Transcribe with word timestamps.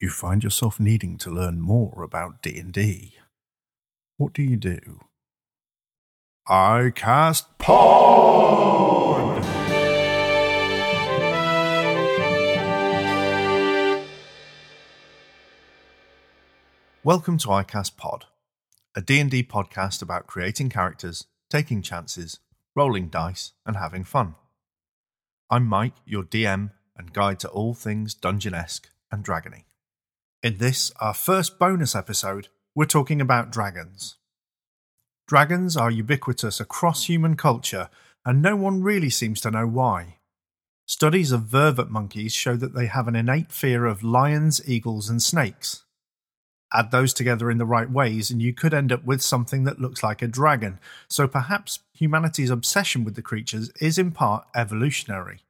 you 0.00 0.08
find 0.08 0.44
yourself 0.44 0.78
needing 0.78 1.18
to 1.18 1.28
learn 1.28 1.60
more 1.60 2.04
about 2.04 2.40
D&D. 2.40 3.14
What 4.16 4.32
do 4.32 4.42
you 4.42 4.56
do? 4.56 5.00
I 6.46 6.92
cast 6.94 7.58
Pod! 7.58 9.44
Welcome 17.02 17.38
to 17.38 17.48
iCast 17.48 17.96
Pod, 17.96 18.26
a 18.94 19.00
D&D 19.00 19.42
podcast 19.44 20.00
about 20.00 20.28
creating 20.28 20.68
characters, 20.68 21.26
taking 21.50 21.82
chances, 21.82 22.38
rolling 22.76 23.08
dice, 23.08 23.52
and 23.66 23.76
having 23.76 24.04
fun. 24.04 24.36
I'm 25.50 25.66
Mike, 25.66 25.94
your 26.04 26.22
DM 26.22 26.70
and 26.96 27.12
guide 27.12 27.40
to 27.40 27.48
all 27.48 27.74
things 27.74 28.14
dungeonesque 28.14 28.86
and 29.10 29.24
dragony. 29.24 29.64
In 30.40 30.58
this, 30.58 30.92
our 31.00 31.14
first 31.14 31.58
bonus 31.58 31.96
episode, 31.96 32.46
we're 32.72 32.84
talking 32.84 33.20
about 33.20 33.50
dragons. 33.50 34.18
Dragons 35.26 35.76
are 35.76 35.90
ubiquitous 35.90 36.60
across 36.60 37.06
human 37.06 37.34
culture, 37.34 37.90
and 38.24 38.40
no 38.40 38.54
one 38.54 38.80
really 38.80 39.10
seems 39.10 39.40
to 39.40 39.50
know 39.50 39.66
why. 39.66 40.18
Studies 40.86 41.32
of 41.32 41.42
vervet 41.42 41.90
monkeys 41.90 42.32
show 42.32 42.54
that 42.54 42.72
they 42.72 42.86
have 42.86 43.08
an 43.08 43.16
innate 43.16 43.50
fear 43.50 43.84
of 43.84 44.04
lions, 44.04 44.60
eagles, 44.64 45.10
and 45.10 45.20
snakes. 45.20 45.82
Add 46.72 46.92
those 46.92 47.12
together 47.12 47.50
in 47.50 47.58
the 47.58 47.66
right 47.66 47.90
ways, 47.90 48.30
and 48.30 48.40
you 48.40 48.54
could 48.54 48.72
end 48.72 48.92
up 48.92 49.04
with 49.04 49.20
something 49.20 49.64
that 49.64 49.80
looks 49.80 50.04
like 50.04 50.22
a 50.22 50.28
dragon, 50.28 50.78
so 51.08 51.26
perhaps 51.26 51.80
humanity's 51.92 52.50
obsession 52.50 53.02
with 53.02 53.16
the 53.16 53.22
creatures 53.22 53.72
is 53.80 53.98
in 53.98 54.12
part 54.12 54.46
evolutionary. 54.54 55.40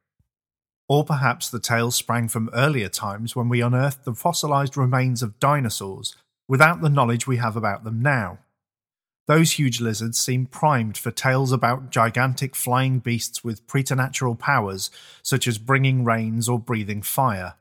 Or 0.89 1.05
perhaps 1.05 1.49
the 1.49 1.59
tales 1.59 1.95
sprang 1.95 2.27
from 2.27 2.49
earlier 2.51 2.89
times 2.89 3.35
when 3.35 3.47
we 3.47 3.61
unearthed 3.61 4.05
the 4.05 4.15
fossilized 4.15 4.75
remains 4.75 5.21
of 5.21 5.39
dinosaurs 5.39 6.15
without 6.47 6.81
the 6.81 6.89
knowledge 6.89 7.27
we 7.27 7.37
have 7.37 7.55
about 7.55 7.83
them 7.83 8.01
now. 8.01 8.39
Those 9.27 9.51
huge 9.51 9.79
lizards 9.79 10.19
seem 10.19 10.47
primed 10.47 10.97
for 10.97 11.11
tales 11.11 11.51
about 11.51 11.91
gigantic 11.91 12.55
flying 12.55 12.97
beasts 12.97 13.43
with 13.43 13.67
preternatural 13.67 14.33
powers, 14.33 14.89
such 15.21 15.47
as 15.47 15.59
bringing 15.59 16.03
rains 16.03 16.49
or 16.49 16.57
breathing 16.57 17.03
fire. 17.03 17.53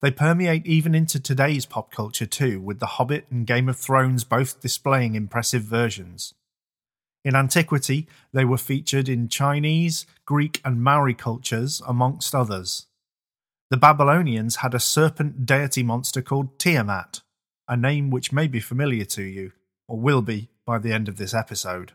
They 0.00 0.10
permeate 0.10 0.66
even 0.66 0.94
into 0.94 1.20
today's 1.20 1.66
pop 1.66 1.92
culture 1.92 2.24
too, 2.24 2.58
with 2.62 2.80
The 2.80 2.86
Hobbit 2.86 3.26
and 3.30 3.46
Game 3.46 3.68
of 3.68 3.76
Thrones 3.76 4.24
both 4.24 4.62
displaying 4.62 5.14
impressive 5.14 5.62
versions. 5.62 6.32
In 7.24 7.36
antiquity, 7.36 8.08
they 8.32 8.44
were 8.44 8.58
featured 8.58 9.08
in 9.08 9.28
Chinese, 9.28 10.06
Greek, 10.26 10.60
and 10.64 10.82
Maori 10.82 11.14
cultures, 11.14 11.80
amongst 11.86 12.34
others. 12.34 12.86
The 13.70 13.76
Babylonians 13.76 14.56
had 14.56 14.74
a 14.74 14.80
serpent 14.80 15.46
deity 15.46 15.82
monster 15.82 16.20
called 16.20 16.58
Tiamat, 16.58 17.22
a 17.68 17.76
name 17.76 18.10
which 18.10 18.32
may 18.32 18.48
be 18.48 18.60
familiar 18.60 19.04
to 19.06 19.22
you, 19.22 19.52
or 19.88 19.98
will 19.98 20.20
be 20.20 20.50
by 20.66 20.78
the 20.78 20.92
end 20.92 21.08
of 21.08 21.16
this 21.16 21.32
episode. 21.32 21.92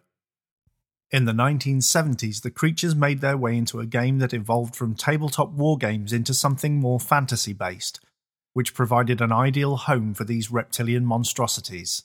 In 1.11 1.25
the 1.25 1.33
1970s, 1.33 2.41
the 2.41 2.51
creatures 2.51 2.95
made 2.95 3.21
their 3.21 3.37
way 3.37 3.55
into 3.57 3.79
a 3.79 3.85
game 3.85 4.19
that 4.19 4.33
evolved 4.33 4.75
from 4.75 4.95
tabletop 4.95 5.55
wargames 5.55 6.11
into 6.11 6.33
something 6.33 6.79
more 6.79 6.99
fantasy 6.99 7.53
based, 7.53 7.99
which 8.53 8.73
provided 8.73 9.21
an 9.21 9.31
ideal 9.31 9.77
home 9.77 10.13
for 10.13 10.23
these 10.23 10.51
reptilian 10.51 11.05
monstrosities. 11.05 12.03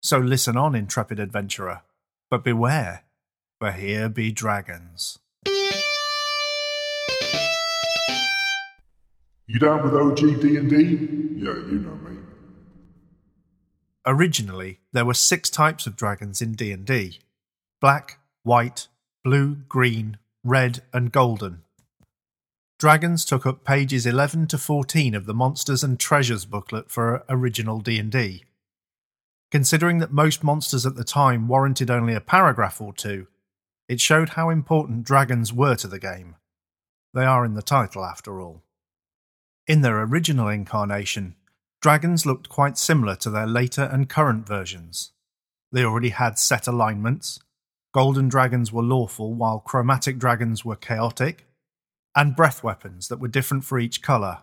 So 0.00 0.18
listen 0.18 0.56
on, 0.56 0.74
intrepid 0.74 1.20
adventurer. 1.20 1.82
But 2.36 2.44
beware, 2.44 3.04
for 3.58 3.72
here 3.72 4.10
be 4.10 4.30
dragons. 4.30 5.18
You 9.46 9.58
down 9.58 9.82
with 9.82 9.94
OG 9.94 10.42
D&D? 10.42 10.74
Yeah, 11.38 11.54
you 11.54 11.78
know 11.80 11.94
me. 11.94 12.18
Originally, 14.04 14.80
there 14.92 15.06
were 15.06 15.14
six 15.14 15.48
types 15.48 15.86
of 15.86 15.96
dragons 15.96 16.42
in 16.42 16.52
D&D. 16.52 17.20
Black, 17.80 18.18
white, 18.42 18.88
blue, 19.24 19.54
green, 19.54 20.18
red, 20.44 20.82
and 20.92 21.10
golden. 21.10 21.62
Dragons 22.78 23.24
took 23.24 23.46
up 23.46 23.64
pages 23.64 24.04
11 24.04 24.48
to 24.48 24.58
14 24.58 25.14
of 25.14 25.24
the 25.24 25.32
Monsters 25.32 25.82
and 25.82 25.98
Treasures 25.98 26.44
booklet 26.44 26.90
for 26.90 27.24
original 27.30 27.80
D&D, 27.80 28.44
Considering 29.50 29.98
that 29.98 30.12
most 30.12 30.42
monsters 30.42 30.84
at 30.84 30.96
the 30.96 31.04
time 31.04 31.48
warranted 31.48 31.90
only 31.90 32.14
a 32.14 32.20
paragraph 32.20 32.80
or 32.80 32.92
two, 32.92 33.26
it 33.88 34.00
showed 34.00 34.30
how 34.30 34.50
important 34.50 35.04
dragons 35.04 35.52
were 35.52 35.76
to 35.76 35.86
the 35.86 35.98
game. 35.98 36.36
They 37.14 37.24
are 37.24 37.44
in 37.44 37.54
the 37.54 37.62
title, 37.62 38.04
after 38.04 38.40
all. 38.40 38.62
In 39.66 39.82
their 39.82 40.02
original 40.02 40.48
incarnation, 40.48 41.36
dragons 41.80 42.26
looked 42.26 42.48
quite 42.48 42.76
similar 42.76 43.14
to 43.16 43.30
their 43.30 43.46
later 43.46 43.82
and 43.82 44.08
current 44.08 44.46
versions. 44.46 45.12
They 45.72 45.84
already 45.84 46.10
had 46.10 46.38
set 46.38 46.66
alignments, 46.66 47.40
golden 47.94 48.28
dragons 48.28 48.72
were 48.72 48.82
lawful 48.82 49.34
while 49.34 49.60
chromatic 49.60 50.18
dragons 50.18 50.64
were 50.64 50.76
chaotic, 50.76 51.46
and 52.14 52.36
breath 52.36 52.62
weapons 52.62 53.08
that 53.08 53.20
were 53.20 53.28
different 53.28 53.64
for 53.64 53.78
each 53.78 54.02
colour 54.02 54.40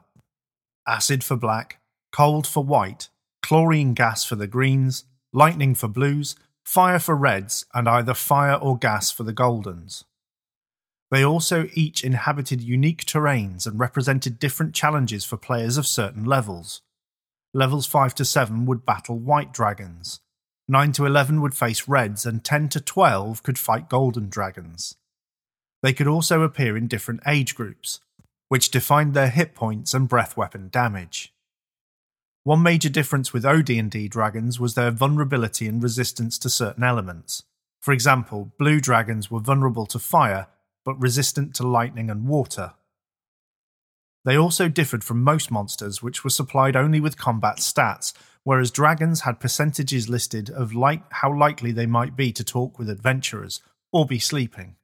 acid 0.87 1.23
for 1.23 1.35
black, 1.35 1.79
cold 2.11 2.45
for 2.45 2.63
white, 2.63 3.09
chlorine 3.43 3.93
gas 3.93 4.23
for 4.23 4.35
the 4.35 4.47
greens, 4.47 5.03
lightning 5.31 5.75
for 5.75 5.87
blues, 5.87 6.35
fire 6.63 6.97
for 6.97 7.15
reds, 7.15 7.65
and 7.73 7.87
either 7.87 8.13
fire 8.13 8.55
or 8.55 8.77
gas 8.77 9.11
for 9.11 9.23
the 9.23 9.33
goldens. 9.33 10.05
They 11.11 11.23
also 11.23 11.67
each 11.73 12.03
inhabited 12.03 12.61
unique 12.61 13.05
terrains 13.05 13.67
and 13.67 13.79
represented 13.79 14.39
different 14.39 14.73
challenges 14.73 15.25
for 15.25 15.37
players 15.37 15.77
of 15.77 15.85
certain 15.85 16.23
levels. 16.23 16.81
Levels 17.53 17.85
5 17.85 18.15
to 18.15 18.25
7 18.25 18.65
would 18.65 18.85
battle 18.85 19.19
white 19.19 19.53
dragons, 19.53 20.21
9 20.67 20.93
to 20.93 21.05
11 21.05 21.41
would 21.41 21.53
face 21.53 21.87
reds, 21.89 22.25
and 22.25 22.43
10 22.43 22.69
to 22.69 22.79
12 22.79 23.43
could 23.43 23.59
fight 23.59 23.89
golden 23.89 24.29
dragons. 24.29 24.95
They 25.81 25.91
could 25.91 26.07
also 26.07 26.41
appear 26.41 26.77
in 26.77 26.87
different 26.87 27.19
age 27.27 27.53
groups, 27.53 27.99
which 28.47 28.71
defined 28.71 29.13
their 29.13 29.29
hit 29.29 29.53
points 29.53 29.93
and 29.93 30.07
breath 30.07 30.37
weapon 30.37 30.69
damage. 30.71 31.32
One 32.45 32.61
major 32.61 32.89
difference 32.89 33.31
with 33.31 33.45
OD&D 33.45 34.09
dragons 34.09 34.59
was 34.59 34.75
their 34.75 34.91
vulnerability 34.91 35.65
and 35.65 35.81
resistance 35.81 36.37
to 36.39 36.49
certain 36.49 36.83
elements. 36.83 37.43
For 37.79 37.93
example, 37.93 38.51
blue 38.59 38.81
dragons 38.81 39.31
were 39.31 39.39
vulnerable 39.39 39.85
to 39.85 39.99
fire, 39.99 40.47
but 40.83 40.99
resistant 40.99 41.55
to 41.55 41.67
lightning 41.67 42.09
and 42.09 42.27
water. 42.27 42.73
They 44.25 44.37
also 44.37 44.67
differed 44.67 45.05
from 45.05 45.23
most 45.23 45.51
monsters, 45.51 46.03
which 46.03 46.25
were 46.25 46.29
supplied 46.29 46.75
only 46.75 46.99
with 46.99 47.17
combat 47.17 47.57
stats, 47.57 48.13
whereas 48.43 48.71
dragons 48.71 49.21
had 49.21 49.39
percentages 49.39 50.09
listed 50.09 50.49
of 50.49 50.73
like 50.73 51.03
how 51.13 51.33
likely 51.33 51.71
they 51.71 51.85
might 51.85 52.17
be 52.17 52.33
to 52.33 52.43
talk 52.43 52.77
with 52.77 52.89
adventurers 52.89 53.61
or 53.93 54.05
be 54.05 54.19
sleeping, 54.19 54.75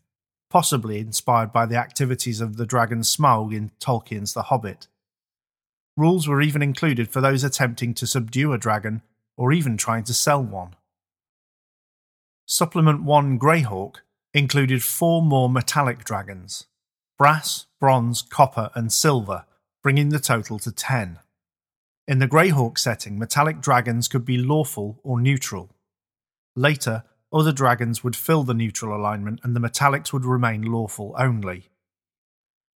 possibly 0.50 1.00
inspired 1.00 1.52
by 1.52 1.66
the 1.66 1.76
activities 1.76 2.40
of 2.40 2.56
the 2.56 2.66
dragon 2.66 3.00
Smaug 3.00 3.54
in 3.54 3.72
Tolkien's 3.82 4.34
The 4.34 4.44
Hobbit. 4.44 4.88
Rules 6.00 6.30
were 6.30 6.42
even 6.42 6.62
included 6.62 7.12
for 7.12 7.20
those 7.20 7.44
attempting 7.44 7.94
to 7.96 8.08
subdue 8.08 8.54
a 8.54 8.58
dragon 8.58 9.02
or 9.36 9.52
even 9.52 9.76
trying 9.76 10.06
to 10.06 10.14
sell 10.14 10.42
one. 10.42 10.78
Supplement 12.46 13.04
1 13.04 13.38
Greyhawk 13.38 13.96
included 14.34 14.82
four 14.82 15.22
more 15.22 15.50
metallic 15.50 16.06
dragons 16.06 16.68
brass, 17.18 17.66
bronze, 17.82 18.22
copper, 18.22 18.70
and 18.76 18.94
silver, 18.94 19.44
bringing 19.84 20.08
the 20.08 20.22
total 20.22 20.58
to 20.60 20.72
10. 20.72 21.20
In 22.08 22.20
the 22.20 22.30
Greyhawk 22.30 22.78
setting, 22.78 23.20
metallic 23.20 23.60
dragons 23.60 24.08
could 24.08 24.24
be 24.24 24.38
lawful 24.38 25.02
or 25.04 25.20
neutral. 25.20 25.70
Later, 26.56 27.04
other 27.34 27.52
dragons 27.52 28.06
would 28.06 28.16
fill 28.16 28.44
the 28.44 28.54
neutral 28.54 28.96
alignment 28.96 29.42
and 29.44 29.54
the 29.54 29.60
metallics 29.60 30.14
would 30.14 30.24
remain 30.24 30.62
lawful 30.62 31.14
only. 31.20 31.68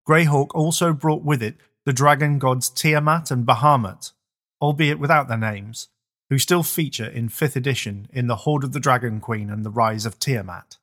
Greyhawk 0.06 0.50
also 0.53 0.91
brought 0.91 1.23
with 1.23 1.41
it 1.41 1.56
the 1.85 1.94
dragon 1.94 2.39
gods 2.39 2.69
Tiamat 2.69 3.29
and 3.29 3.45
Bahamut, 3.45 4.13
albeit 4.61 5.00
without 5.00 5.27
their 5.27 5.38
names, 5.38 5.89
who 6.30 6.38
still 6.38 6.63
feature 6.63 7.06
in 7.06 7.27
5th 7.27 7.57
edition 7.57 8.07
in 8.13 8.27
The 8.27 8.38
Hoard 8.38 8.63
of 8.63 8.71
the 8.71 8.80
Dragon 8.80 9.19
Queen 9.19 9.50
and 9.50 9.65
The 9.65 9.69
Rise 9.69 10.06
of 10.06 10.18
Tiamat. 10.18 10.77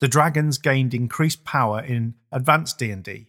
The 0.00 0.08
dragons 0.08 0.58
gained 0.58 0.92
increased 0.92 1.44
power 1.44 1.80
in 1.80 2.14
advanced 2.30 2.78
D&D, 2.78 3.28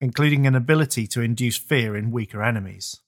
including 0.00 0.46
an 0.46 0.56
ability 0.56 1.06
to 1.08 1.20
induce 1.20 1.56
fear 1.56 1.96
in 1.96 2.10
weaker 2.10 2.42
enemies. 2.42 2.98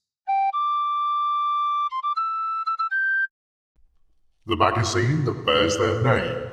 The 4.45 4.55
magazine 4.55 5.25
that 5.25 5.45
bears 5.45 5.77
their 5.77 6.01
name. 6.01 6.51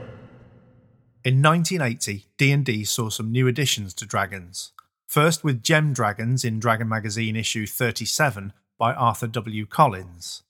In 1.24 1.40
1980, 1.40 2.26
D&D 2.36 2.84
saw 2.84 3.10
some 3.10 3.30
new 3.30 3.46
additions 3.46 3.94
to 3.94 4.06
dragons, 4.06 4.72
First 5.12 5.44
with 5.44 5.62
Gem 5.62 5.92
Dragons 5.92 6.42
in 6.42 6.58
Dragon 6.58 6.88
Magazine 6.88 7.36
issue 7.36 7.66
37 7.66 8.54
by 8.78 8.94
Arthur 8.94 9.26
W. 9.26 9.66
Collins. 9.66 10.42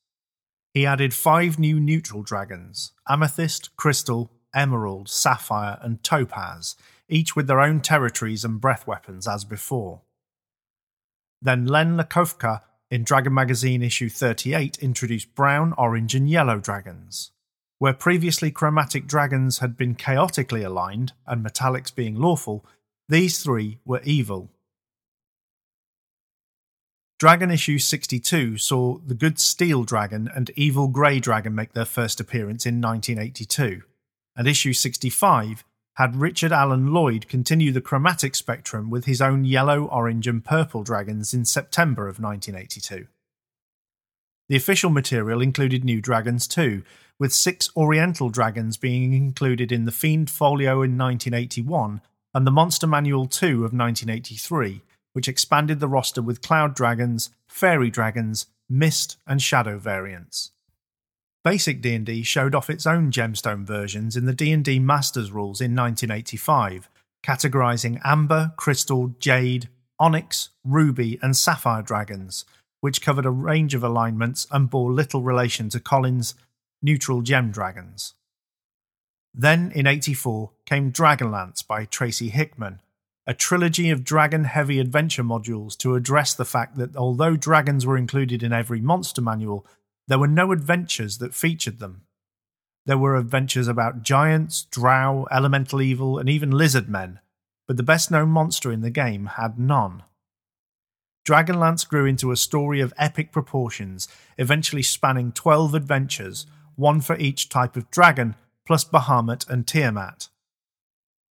He 0.72 0.86
added 0.86 1.12
five 1.12 1.58
new 1.58 1.80
neutral 1.80 2.22
dragons 2.22 2.92
Amethyst, 3.08 3.76
Crystal, 3.76 4.30
Emerald, 4.54 5.08
Sapphire, 5.08 5.80
and 5.82 6.00
Topaz, 6.04 6.76
each 7.08 7.34
with 7.34 7.48
their 7.48 7.58
own 7.58 7.80
territories 7.80 8.44
and 8.44 8.60
breath 8.60 8.86
weapons 8.86 9.26
as 9.26 9.44
before. 9.44 10.02
Then 11.40 11.66
Len 11.66 11.96
Lakofka 11.96 12.60
in 12.88 13.02
Dragon 13.02 13.34
Magazine 13.34 13.82
issue 13.82 14.08
38 14.08 14.78
introduced 14.78 15.34
brown, 15.34 15.74
orange, 15.76 16.14
and 16.14 16.30
yellow 16.30 16.60
dragons. 16.60 17.32
Where 17.80 17.92
previously 17.92 18.52
chromatic 18.52 19.08
dragons 19.08 19.58
had 19.58 19.76
been 19.76 19.96
chaotically 19.96 20.62
aligned 20.62 21.14
and 21.26 21.44
metallics 21.44 21.92
being 21.92 22.14
lawful, 22.14 22.64
these 23.08 23.42
three 23.42 23.78
were 23.84 24.00
evil. 24.04 24.50
Dragon 27.18 27.50
issue 27.50 27.78
62 27.78 28.58
saw 28.58 28.98
the 28.98 29.14
good 29.14 29.38
steel 29.38 29.84
dragon 29.84 30.28
and 30.34 30.50
evil 30.56 30.88
grey 30.88 31.20
dragon 31.20 31.54
make 31.54 31.72
their 31.72 31.84
first 31.84 32.18
appearance 32.18 32.66
in 32.66 32.80
1982, 32.80 33.82
and 34.34 34.48
issue 34.48 34.72
65 34.72 35.64
had 35.96 36.16
Richard 36.16 36.52
Allen 36.52 36.92
Lloyd 36.92 37.28
continue 37.28 37.70
the 37.70 37.80
chromatic 37.80 38.34
spectrum 38.34 38.90
with 38.90 39.04
his 39.04 39.20
own 39.20 39.44
yellow, 39.44 39.84
orange, 39.84 40.26
and 40.26 40.44
purple 40.44 40.82
dragons 40.82 41.34
in 41.34 41.44
September 41.44 42.08
of 42.08 42.18
1982. 42.18 43.06
The 44.48 44.56
official 44.56 44.90
material 44.90 45.40
included 45.40 45.84
new 45.84 46.00
dragons 46.00 46.48
too, 46.48 46.82
with 47.18 47.32
six 47.32 47.70
Oriental 47.76 48.30
dragons 48.30 48.76
being 48.76 49.12
included 49.12 49.70
in 49.70 49.84
the 49.84 49.92
Fiend 49.92 50.28
Folio 50.28 50.82
in 50.82 50.98
1981 50.98 52.00
and 52.34 52.46
the 52.46 52.50
Monster 52.50 52.86
Manual 52.86 53.26
2 53.26 53.64
of 53.64 53.72
1983, 53.72 54.82
which 55.12 55.28
expanded 55.28 55.80
the 55.80 55.88
roster 55.88 56.22
with 56.22 56.42
Cloud 56.42 56.74
Dragons, 56.74 57.30
Fairy 57.48 57.90
Dragons, 57.90 58.46
Mist, 58.68 59.18
and 59.26 59.42
Shadow 59.42 59.78
variants. 59.78 60.52
Basic 61.44 61.82
D&D 61.82 62.22
showed 62.22 62.54
off 62.54 62.70
its 62.70 62.86
own 62.86 63.10
gemstone 63.10 63.64
versions 63.64 64.16
in 64.16 64.26
the 64.26 64.32
D&D 64.32 64.78
Masters 64.78 65.32
rules 65.32 65.60
in 65.60 65.74
1985, 65.74 66.88
categorizing 67.24 68.00
amber, 68.04 68.52
crystal, 68.56 69.14
jade, 69.18 69.68
onyx, 69.98 70.50
ruby, 70.64 71.18
and 71.20 71.36
sapphire 71.36 71.82
dragons, 71.82 72.44
which 72.80 73.02
covered 73.02 73.26
a 73.26 73.30
range 73.30 73.74
of 73.74 73.82
alignments 73.82 74.46
and 74.50 74.70
bore 74.70 74.92
little 74.92 75.22
relation 75.22 75.68
to 75.68 75.80
Collins' 75.80 76.34
neutral 76.80 77.22
gem 77.22 77.50
dragons. 77.50 78.14
Then 79.34 79.72
in 79.74 79.86
84 79.86 80.50
came 80.66 80.92
Dragonlance 80.92 81.66
by 81.66 81.86
Tracy 81.86 82.28
Hickman, 82.28 82.80
a 83.26 83.34
trilogy 83.34 83.90
of 83.90 84.04
dragon 84.04 84.44
heavy 84.44 84.78
adventure 84.78 85.22
modules 85.22 85.76
to 85.78 85.94
address 85.94 86.34
the 86.34 86.44
fact 86.44 86.76
that 86.76 86.96
although 86.96 87.36
dragons 87.36 87.86
were 87.86 87.96
included 87.96 88.42
in 88.42 88.52
every 88.52 88.80
monster 88.80 89.22
manual, 89.22 89.66
there 90.08 90.18
were 90.18 90.28
no 90.28 90.52
adventures 90.52 91.18
that 91.18 91.34
featured 91.34 91.78
them. 91.78 92.02
There 92.84 92.98
were 92.98 93.16
adventures 93.16 93.68
about 93.68 94.02
giants, 94.02 94.64
drow, 94.70 95.26
elemental 95.30 95.80
evil, 95.80 96.18
and 96.18 96.28
even 96.28 96.50
lizard 96.50 96.88
men, 96.88 97.20
but 97.68 97.76
the 97.76 97.84
best 97.84 98.10
known 98.10 98.28
monster 98.28 98.72
in 98.72 98.80
the 98.80 98.90
game 98.90 99.26
had 99.26 99.58
none. 99.58 100.02
Dragonlance 101.24 101.88
grew 101.88 102.04
into 102.04 102.32
a 102.32 102.36
story 102.36 102.80
of 102.80 102.92
epic 102.98 103.30
proportions, 103.30 104.08
eventually 104.36 104.82
spanning 104.82 105.30
12 105.30 105.74
adventures, 105.74 106.46
one 106.74 107.00
for 107.00 107.16
each 107.18 107.48
type 107.48 107.76
of 107.76 107.88
dragon, 107.92 108.34
plus 108.66 108.84
Bahamut 108.84 109.48
and 109.48 109.66
Tiamat. 109.66 110.28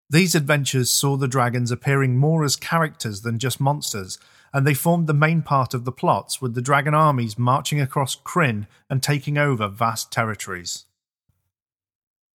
These 0.09 0.35
adventures 0.35 0.91
saw 0.91 1.15
the 1.15 1.27
dragons 1.27 1.71
appearing 1.71 2.17
more 2.17 2.43
as 2.43 2.57
characters 2.57 3.21
than 3.21 3.39
just 3.39 3.61
monsters, 3.61 4.19
and 4.53 4.67
they 4.67 4.73
formed 4.73 5.07
the 5.07 5.13
main 5.13 5.41
part 5.41 5.73
of 5.73 5.85
the 5.85 5.91
plots, 5.91 6.41
with 6.41 6.53
the 6.53 6.61
dragon 6.61 6.93
armies 6.93 7.39
marching 7.39 7.79
across 7.79 8.17
Krynn 8.17 8.67
and 8.89 9.01
taking 9.01 9.37
over 9.37 9.69
vast 9.69 10.11
territories. 10.11 10.85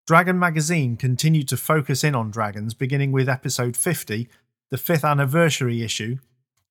Dragon 0.06 0.38
magazine 0.38 0.96
continued 0.96 1.48
to 1.48 1.56
focus 1.56 2.02
in 2.02 2.14
on 2.14 2.31
dragons, 2.31 2.75
beginning 2.75 3.12
with 3.12 3.28
episode 3.28 3.76
50, 3.76 4.28
the 4.70 4.78
fifth 4.78 5.04
anniversary 5.04 5.82
issue, 5.82 6.16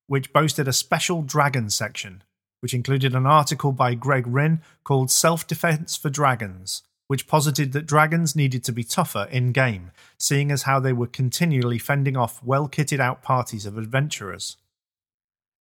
which 0.08 0.34
boasted 0.34 0.68
a 0.68 0.74
special 0.74 1.22
dragon 1.22 1.70
section, 1.70 2.24
which 2.62 2.74
included 2.74 3.14
an 3.14 3.26
article 3.26 3.72
by 3.72 3.94
Greg 3.94 4.26
Rihn 4.26 4.62
called 4.84 5.12
Self 5.12 5.46
Defense 5.46 5.96
for 5.96 6.10
Dragons, 6.10 6.82
which 7.08 7.28
posited 7.28 7.72
that 7.74 7.86
dragons 7.86 8.36
needed 8.36 8.64
to 8.64 8.72
be 8.72 8.84
tougher 8.84 9.28
in 9.32 9.52
game, 9.52 9.92
seeing 10.18 10.52
as 10.52 10.64
how 10.64 10.80
they 10.80 10.94
were 10.94 11.08
continually 11.08 11.78
fending 11.78 12.18
off 12.18 12.44
well 12.44 12.68
kitted 12.68 13.00
out 13.00 13.22
parties 13.22 13.66
of 13.66 13.78
adventurers. 13.78 14.58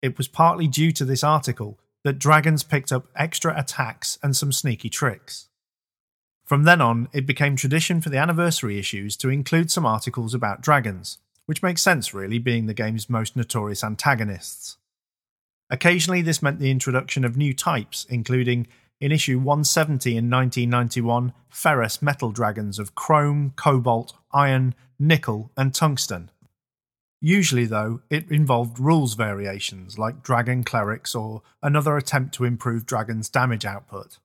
It 0.00 0.18
was 0.18 0.28
partly 0.28 0.66
due 0.66 0.92
to 0.92 1.04
this 1.04 1.24
article 1.24 1.78
that 2.04 2.18
dragons 2.18 2.64
picked 2.64 2.92
up 2.92 3.06
extra 3.14 3.58
attacks 3.58 4.18
and 4.22 4.36
some 4.36 4.52
sneaky 4.52 4.88
tricks. 4.88 5.48
From 6.44 6.64
then 6.64 6.80
on, 6.80 7.08
it 7.12 7.26
became 7.26 7.56
tradition 7.56 8.00
for 8.00 8.10
the 8.10 8.18
anniversary 8.18 8.78
issues 8.78 9.16
to 9.18 9.28
include 9.28 9.70
some 9.70 9.86
articles 9.86 10.34
about 10.34 10.60
dragons, 10.60 11.18
which 11.46 11.62
makes 11.62 11.82
sense 11.82 12.12
really, 12.12 12.38
being 12.38 12.66
the 12.66 12.74
game's 12.74 13.08
most 13.08 13.36
notorious 13.36 13.84
antagonists. 13.84 14.76
Occasionally, 15.70 16.20
this 16.20 16.42
meant 16.42 16.58
the 16.58 16.70
introduction 16.70 17.24
of 17.24 17.36
new 17.36 17.54
types, 17.54 18.04
including, 18.10 18.66
in 19.02 19.12
issue 19.12 19.38
170 19.38 20.10
in 20.10 20.30
1991, 20.30 21.34
ferrous 21.50 22.00
metal 22.00 22.32
dragons 22.32 22.78
of 22.78 22.94
chrome, 22.94 23.52
cobalt, 23.56 24.14
iron, 24.32 24.74
nickel, 24.98 25.50
and 25.56 25.74
tungsten, 25.74 26.30
Usually, 27.24 27.66
though, 27.66 28.00
it 28.10 28.28
involved 28.32 28.80
rules 28.80 29.14
variations 29.14 29.96
like 29.96 30.24
Dragon 30.24 30.64
Clerics 30.64 31.14
or 31.14 31.42
another 31.62 31.96
attempt 31.96 32.34
to 32.34 32.44
improve 32.44 32.84
Dragon's 32.84 33.28
damage 33.28 33.64
output. 33.64 34.18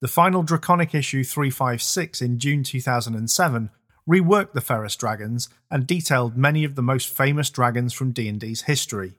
The 0.00 0.08
final 0.08 0.42
Draconic 0.42 0.96
issue 0.96 1.22
356 1.22 2.20
in 2.20 2.40
June 2.40 2.64
2007 2.64 3.70
reworked 4.10 4.52
the 4.52 4.60
Ferrous 4.60 4.96
Dragons 4.96 5.48
and 5.70 5.86
detailed 5.86 6.36
many 6.36 6.64
of 6.64 6.74
the 6.74 6.82
most 6.82 7.08
famous 7.08 7.50
dragons 7.50 7.92
from 7.92 8.10
D&D's 8.10 8.62
history. 8.62 9.16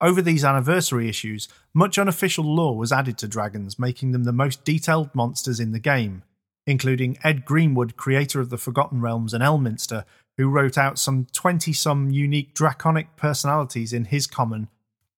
Over 0.00 0.22
these 0.22 0.44
anniversary 0.44 1.08
issues, 1.08 1.48
much 1.74 1.98
unofficial 1.98 2.44
lore 2.44 2.76
was 2.76 2.92
added 2.92 3.18
to 3.18 3.26
dragons, 3.26 3.80
making 3.80 4.12
them 4.12 4.22
the 4.22 4.32
most 4.32 4.64
detailed 4.64 5.12
monsters 5.12 5.58
in 5.58 5.72
the 5.72 5.80
game, 5.80 6.22
including 6.68 7.18
Ed 7.24 7.44
Greenwood, 7.44 7.96
creator 7.96 8.40
of 8.40 8.48
the 8.48 8.58
Forgotten 8.58 9.00
Realms 9.00 9.34
and 9.34 9.42
Elminster, 9.42 10.04
who 10.36 10.48
wrote 10.48 10.78
out 10.78 11.00
some 11.00 11.26
20 11.32 11.72
some 11.72 12.10
unique 12.12 12.54
draconic 12.54 13.16
personalities 13.16 13.92
in 13.92 14.04
his 14.04 14.28
common 14.28 14.68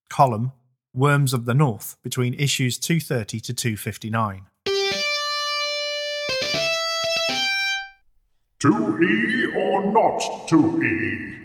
column, 0.09 0.53
Wyrms 0.97 1.35
of 1.35 1.45
the 1.45 1.55
North, 1.55 1.99
between 2.03 2.33
issues 2.35 2.79
230 2.79 3.39
to 3.41 3.53
259. 3.53 4.47
2E 8.61 9.57
or 9.57 9.93
not 9.93 10.21
2E? 10.49 11.40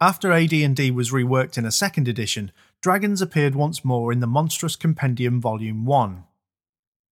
After 0.00 0.30
AD&D 0.30 0.90
was 0.90 1.10
reworked 1.10 1.56
in 1.56 1.64
a 1.64 1.72
second 1.72 2.06
edition, 2.06 2.52
dragons 2.82 3.22
appeared 3.22 3.54
once 3.54 3.82
more 3.82 4.12
in 4.12 4.20
the 4.20 4.26
Monstrous 4.26 4.76
Compendium 4.76 5.40
Volume 5.40 5.86
1. 5.86 6.24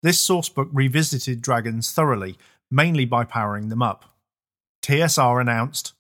This 0.03 0.27
sourcebook 0.27 0.69
revisited 0.71 1.41
dragons 1.41 1.93
thoroughly, 1.93 2.37
mainly 2.71 3.07
by 3.07 3.25
powering 3.25 3.71
them 3.71 3.81
up. 3.81 4.17
TSR 4.83 5.41
announced, 5.41 5.95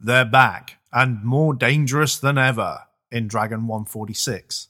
They're 0.00 0.24
back 0.24 0.78
and 0.92 1.22
more 1.22 1.54
dangerous 1.54 2.18
than 2.18 2.36
ever 2.36 2.80
in 3.12 3.28
Dragon 3.28 3.68
146. 3.68 4.68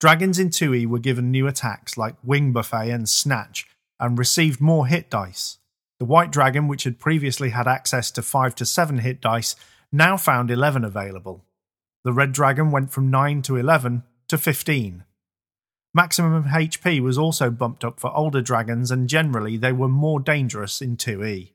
Dragons 0.00 0.40
in 0.40 0.50
2e 0.50 0.84
were 0.86 0.98
given 0.98 1.30
new 1.30 1.46
attacks 1.46 1.96
like 1.96 2.16
Wing 2.24 2.52
Buffet 2.52 2.90
and 2.90 3.08
Snatch 3.08 3.68
and 4.00 4.18
received 4.18 4.60
more 4.60 4.88
hit 4.88 5.10
dice. 5.10 5.58
The 6.00 6.04
White 6.04 6.32
Dragon, 6.32 6.66
which 6.66 6.82
had 6.82 6.98
previously 6.98 7.50
had 7.50 7.68
access 7.68 8.10
to 8.10 8.22
5 8.22 8.56
to 8.56 8.66
7 8.66 8.98
hit 8.98 9.20
dice, 9.20 9.54
now 9.94 10.16
found 10.16 10.50
11 10.50 10.84
available. 10.84 11.44
The 12.02 12.12
Red 12.12 12.32
Dragon 12.32 12.72
went 12.72 12.92
from 12.92 13.10
9 13.10 13.42
to 13.42 13.56
11 13.56 14.02
to 14.26 14.36
15. 14.36 15.04
Maximum 15.94 16.44
HP 16.44 17.00
was 17.00 17.16
also 17.16 17.48
bumped 17.48 17.84
up 17.84 18.00
for 18.00 18.14
older 18.14 18.42
dragons, 18.42 18.90
and 18.90 19.08
generally 19.08 19.56
they 19.56 19.70
were 19.70 19.88
more 19.88 20.18
dangerous 20.18 20.82
in 20.82 20.96
2e. 20.96 21.52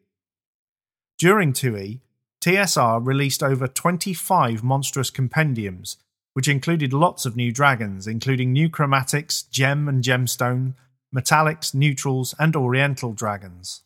During 1.18 1.52
2E, 1.52 2.00
TSR 2.42 3.06
released 3.06 3.44
over 3.44 3.68
25 3.68 4.64
monstrous 4.64 5.10
compendiums, 5.10 5.98
which 6.34 6.48
included 6.48 6.94
lots 6.94 7.26
of 7.26 7.36
new 7.36 7.52
dragons, 7.52 8.08
including 8.08 8.54
new 8.54 8.70
chromatics, 8.70 9.50
gem 9.50 9.90
and 9.90 10.02
gemstone, 10.02 10.76
metallics, 11.14 11.74
neutrals, 11.74 12.34
and 12.40 12.56
oriental 12.56 13.12
dragons. 13.12 13.82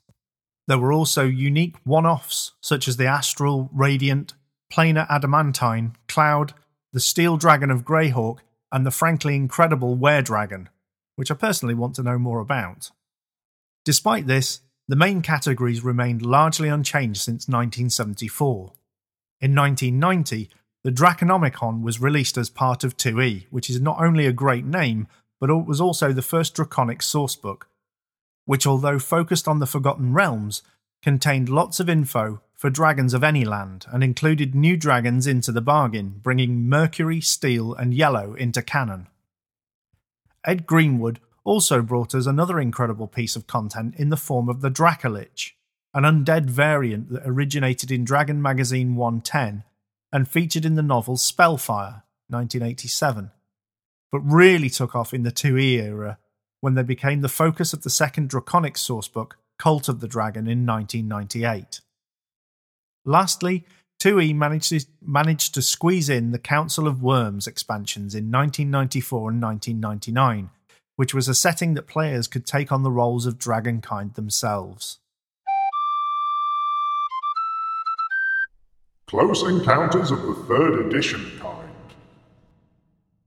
There 0.67 0.77
were 0.77 0.93
also 0.93 1.25
unique 1.25 1.77
one 1.83 2.05
offs, 2.05 2.51
such 2.62 2.88
as 2.88 2.98
the 2.98 3.07
Astral, 3.07 3.72
Radiant, 3.74 4.33
Planar 4.73 5.05
Adamantine, 5.07 5.95
Cloud, 6.07 6.55
the 6.93 6.99
Steel 6.99 7.37
Dragon 7.37 7.69
of 7.69 7.85
Greyhawk, 7.85 8.39
and 8.71 8.85
the 8.85 8.91
frankly 8.91 9.35
incredible 9.35 9.95
Dragon, 10.23 10.67
which 11.15 11.29
I 11.29 11.35
personally 11.35 11.75
want 11.75 11.93
to 11.95 12.03
know 12.03 12.17
more 12.17 12.39
about. 12.39 12.89
Despite 13.85 14.25
this, 14.25 14.61
the 14.87 14.95
main 14.95 15.21
categories 15.21 15.83
remained 15.83 16.25
largely 16.25 16.69
unchanged 16.69 17.21
since 17.21 17.47
1974. 17.47 18.73
In 19.41 19.53
1990, 19.53 20.49
the 20.83 20.91
Draconomicon 20.91 21.83
was 21.83 22.01
released 22.01 22.35
as 22.35 22.49
part 22.49 22.83
of 22.83 22.97
2E, 22.97 23.45
which 23.51 23.69
is 23.69 23.79
not 23.79 24.01
only 24.01 24.25
a 24.25 24.33
great 24.33 24.65
name, 24.65 25.07
but 25.39 25.51
it 25.51 25.67
was 25.67 25.79
also 25.79 26.11
the 26.11 26.23
first 26.23 26.55
Draconic 26.55 26.99
sourcebook, 26.99 27.63
which, 28.45 28.65
although 28.65 28.97
focused 28.97 29.47
on 29.47 29.59
the 29.59 29.67
Forgotten 29.67 30.13
Realms, 30.13 30.63
contained 31.03 31.47
lots 31.47 31.79
of 31.79 31.89
info 31.89 32.41
for 32.63 32.70
dragons 32.70 33.13
of 33.13 33.25
any 33.25 33.43
land 33.43 33.86
and 33.91 34.05
included 34.05 34.55
new 34.55 34.77
dragons 34.77 35.27
into 35.27 35.51
the 35.51 35.60
bargain, 35.60 36.22
bringing 36.24 36.70
Mercury, 36.70 37.20
Steel, 37.20 37.74
and 37.74 37.93
Yellow 37.93 38.36
into 38.36 38.62
canon. 38.62 39.08
Ed 40.46 40.65
Greenwood 40.65 41.20
also 41.43 41.82
brought 41.82 42.15
us 42.15 42.25
another 42.25 42.62
incredible 42.62 43.05
piece 43.05 43.36
of 43.36 43.48
content 43.48 43.96
in 43.98 44.08
the 44.08 44.15
form 44.15 44.48
of 44.48 44.62
the 44.62 44.72
Dracolich, 44.72 45.51
an 45.93 46.03
undead 46.05 46.46
variant 46.46 47.12
that 47.12 47.24
originated 47.25 47.91
in 47.91 48.05
Dragon 48.05 48.41
Magazine 48.41 48.96
110 48.96 49.65
and 50.13 50.25
featured 50.25 50.63
in 50.63 50.75
the 50.75 50.82
novel 50.82 51.17
Spellfire, 51.17 52.03
1987, 52.29 53.32
but 54.10 54.20
really 54.20 54.70
took 54.70 54.96
off 54.96 55.13
in 55.13 55.24
the 55.24 55.34
2E 55.34 55.84
era 55.84 56.17
when 56.62 56.75
they 56.75 56.84
became 56.84 57.20
the 57.20 57.27
focus 57.27 57.74
of 57.74 57.84
the 57.84 57.89
second 57.89 58.29
Draconic 58.29 58.75
sourcebook, 58.75 59.32
Cult 59.60 59.89
of 59.89 60.00
the 60.00 60.08
Dragon, 60.08 60.48
in 60.48 60.65
1998. 60.65 61.82
Lastly, 63.05 63.65
2E 64.00 64.36
managed 64.36 64.69
to, 64.69 64.86
managed 65.01 65.53
to 65.53 65.62
squeeze 65.62 66.10
in 66.10 66.31
the 66.31 66.39
Council 66.39 66.88
of 66.88 66.98
Wyrms 66.98 67.48
expansions 67.48 68.15
in 68.15 68.31
1994 68.31 69.31
and 69.31 69.41
1999, 69.41 70.50
which 70.95 71.13
was 71.13 71.27
a 71.27 71.36
setting 71.36 71.74
that 71.74 71.88
players 71.88 72.27
could 72.27 72.45
take 72.45 72.72
on 72.72 72.83
the 72.83 72.91
roles 72.91 73.25
of 73.25 73.38
Dragonkind 73.38 74.15
themselves. 74.15 75.00
Close 79.07 79.43
Encounters 79.43 80.12
of 80.12 80.22
the 80.22 80.33
Third 80.48 80.86
Edition 80.88 81.39
kind. 81.39 81.69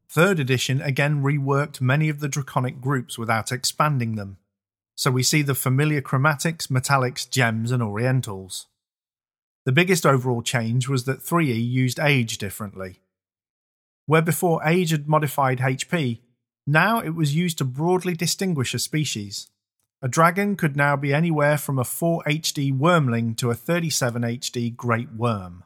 Third 0.08 0.40
edition 0.40 0.80
again 0.80 1.22
reworked 1.22 1.80
many 1.80 2.08
of 2.08 2.20
the 2.20 2.28
Draconic 2.28 2.80
groups 2.80 3.18
without 3.18 3.52
expanding 3.52 4.16
them, 4.16 4.38
so 4.94 5.10
we 5.10 5.22
see 5.22 5.42
the 5.42 5.54
familiar 5.54 6.00
chromatics, 6.00 6.68
metallics, 6.68 7.28
gems, 7.28 7.70
and 7.70 7.82
orientals. 7.82 8.66
The 9.66 9.72
biggest 9.72 10.06
overall 10.06 10.42
change 10.42 10.88
was 10.88 11.04
that 11.04 11.18
3E 11.18 11.70
used 11.70 11.98
age 11.98 12.38
differently. 12.38 13.00
Where 14.06 14.22
before 14.22 14.62
age 14.64 14.90
had 14.92 15.08
modified 15.08 15.58
HP, 15.58 16.20
now 16.68 17.00
it 17.00 17.16
was 17.16 17.34
used 17.34 17.58
to 17.58 17.64
broadly 17.64 18.14
distinguish 18.14 18.74
a 18.74 18.78
species. 18.78 19.48
A 20.00 20.06
dragon 20.06 20.54
could 20.54 20.76
now 20.76 20.94
be 20.94 21.12
anywhere 21.12 21.58
from 21.58 21.80
a 21.80 21.84
4 21.84 22.22
HD 22.28 22.72
wyrmling 22.72 23.36
to 23.38 23.50
a 23.50 23.56
37 23.56 24.22
HD 24.22 24.74
great 24.74 25.18
wyrm. 25.18 25.64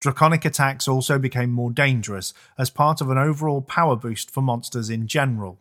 Draconic 0.00 0.44
attacks 0.44 0.86
also 0.86 1.18
became 1.18 1.50
more 1.50 1.72
dangerous 1.72 2.32
as 2.56 2.70
part 2.70 3.00
of 3.00 3.10
an 3.10 3.18
overall 3.18 3.62
power 3.62 3.96
boost 3.96 4.30
for 4.30 4.42
monsters 4.42 4.90
in 4.90 5.08
general. 5.08 5.58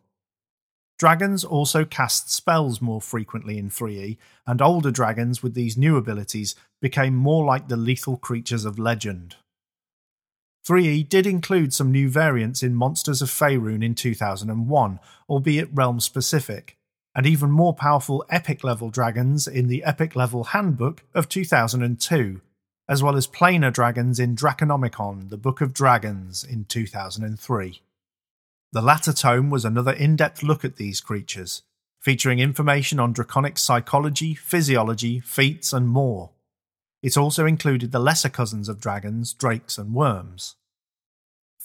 Dragons 1.00 1.46
also 1.46 1.86
cast 1.86 2.30
spells 2.30 2.82
more 2.82 3.00
frequently 3.00 3.58
in 3.58 3.70
3E, 3.70 4.18
and 4.46 4.62
older 4.62 4.92
dragons 4.92 5.42
with 5.42 5.54
these 5.54 5.78
new 5.78 5.96
abilities 5.96 6.56
became 6.82 7.16
more 7.16 7.46
like 7.46 7.70
the 7.70 7.78
lethal 7.78 8.18
creatures 8.18 8.66
of 8.66 8.78
legend. 8.78 9.38
3E 10.68 11.08
did 11.08 11.26
include 11.26 11.74
some 11.74 11.90
new 11.90 12.10
variants 12.10 12.62
in 12.62 12.76
Monsters 12.76 13.22
of 13.22 13.30
Faerun 13.30 13.82
in 13.82 13.96
2001, 13.96 15.00
albeit 15.30 15.70
realm 15.74 16.02
specific, 16.02 16.76
and 17.16 17.26
even 17.26 17.50
more 17.50 17.74
powerful 17.74 18.26
epic 18.30 18.62
level 18.66 18.90
dragons 18.90 19.48
in 19.48 19.68
the 19.68 19.86
Epic 19.86 20.18
Level 20.18 20.44
Handbook 20.44 21.06
of 21.16 21.30
2002, 21.30 22.42
as 22.90 23.02
well 23.02 23.16
as 23.16 23.26
planar 23.26 23.72
dragons 23.72 24.20
in 24.20 24.36
Draconomicon, 24.36 25.30
the 25.30 25.38
Book 25.38 25.62
of 25.62 25.74
Dragons 25.74 26.44
in 26.44 26.66
2003. 26.66 27.82
The 28.72 28.82
latter 28.82 29.14
tome 29.14 29.50
was 29.50 29.66
another 29.66 29.92
in 29.92 30.16
depth 30.16 30.44
look 30.44 30.64
at 30.64 30.76
these 30.76 31.02
creatures, 31.02 31.64
featuring 32.00 32.40
information 32.40 33.00
on 33.00 33.14
draconic 33.14 33.58
psychology, 33.58 34.36
physiology, 34.36 35.20
feats, 35.20 35.74
and 35.74 35.88
more. 35.88 36.32
It 37.02 37.18
also 37.18 37.46
included 37.46 37.92
the 37.92 38.00
lesser 38.00 38.30
cousins 38.30 38.70
of 38.70 38.80
dragons, 38.80 39.34
drakes, 39.34 39.78
and 39.78 39.94
worms. 39.94 40.56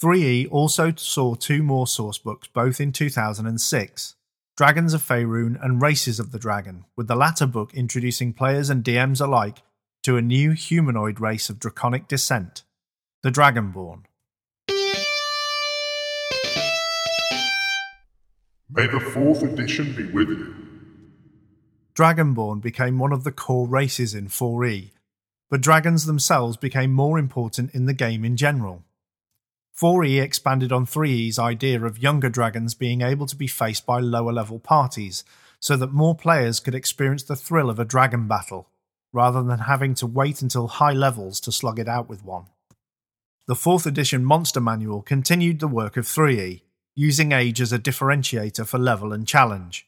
3E 0.03 0.49
also 0.51 0.93
saw 0.97 1.35
two 1.35 1.63
more 1.63 1.87
sourcebooks, 1.87 2.49
both 2.53 2.81
in 2.81 2.93
2006 2.93 4.17
Dragons 4.57 4.95
of 4.95 5.03
Faerun 5.03 5.59
and 5.61 5.83
Races 5.83 6.21
of 6.21 6.31
the 6.31 6.39
Dragon, 6.39 6.85
with 6.95 7.09
the 7.09 7.17
latter 7.17 7.47
book 7.47 7.75
introducing 7.75 8.33
players 8.33 8.71
and 8.71 8.85
DMs 8.85 9.21
alike 9.21 9.63
to 10.05 10.17
a 10.17 10.23
new 10.23 10.53
humanoid 10.53 11.19
race 11.19 11.51
of 11.51 11.59
draconic 11.59 12.07
descent, 12.07 12.63
the 13.23 13.31
Dragonborn. 13.31 14.05
May 18.77 18.89
the 18.89 18.99
fourth 18.99 19.45
edition 19.45 19.95
be 19.95 20.05
with 20.07 20.29
you. 20.29 20.53
Dragonborn 21.95 22.61
became 22.61 22.99
one 22.99 23.13
of 23.13 23.23
the 23.23 23.31
core 23.31 23.69
races 23.69 24.17
in 24.17 24.27
4E, 24.27 24.91
but 25.49 25.61
dragons 25.61 26.07
themselves 26.07 26.57
became 26.57 26.93
more 26.93 27.17
important 27.17 27.73
in 27.73 27.87
the 27.87 27.93
game 27.93 28.25
in 28.25 28.37
general. 28.37 28.83
4E 29.81 30.21
expanded 30.21 30.73
on 30.73 30.87
3E's 30.87 31.39
idea 31.39 31.85
of 31.85 32.03
younger 32.03 32.29
dragons 32.29 32.75
being 32.75 33.01
able 33.01 33.27
to 33.27 33.37
be 33.37 33.47
faced 33.47 33.87
by 33.87 34.01
lower 34.01 34.33
level 34.33 34.59
parties, 34.59 35.23
so 35.61 35.77
that 35.77 35.93
more 35.93 36.17
players 36.17 36.59
could 36.59 36.75
experience 36.75 37.23
the 37.23 37.37
thrill 37.37 37.71
of 37.71 37.79
a 37.79 37.85
dragon 37.85 38.27
battle, 38.27 38.71
rather 39.13 39.41
than 39.45 39.61
having 39.61 39.95
to 39.95 40.07
wait 40.07 40.43
until 40.43 40.67
high 40.67 40.93
levels 40.93 41.39
to 41.39 41.53
slug 41.53 41.79
it 41.79 41.87
out 41.87 42.09
with 42.09 42.25
one. 42.25 42.47
The 43.47 43.55
4th 43.55 43.87
edition 43.87 44.25
Monster 44.25 44.61
Manual 44.61 45.03
continued 45.03 45.61
the 45.61 45.69
work 45.69 45.97
of 45.97 46.07
3E, 46.07 46.63
using 46.95 47.33
age 47.33 47.61
as 47.61 47.73
a 47.73 47.79
differentiator 47.79 48.67
for 48.67 48.79
level 48.79 49.13
and 49.13 49.27
challenge. 49.27 49.87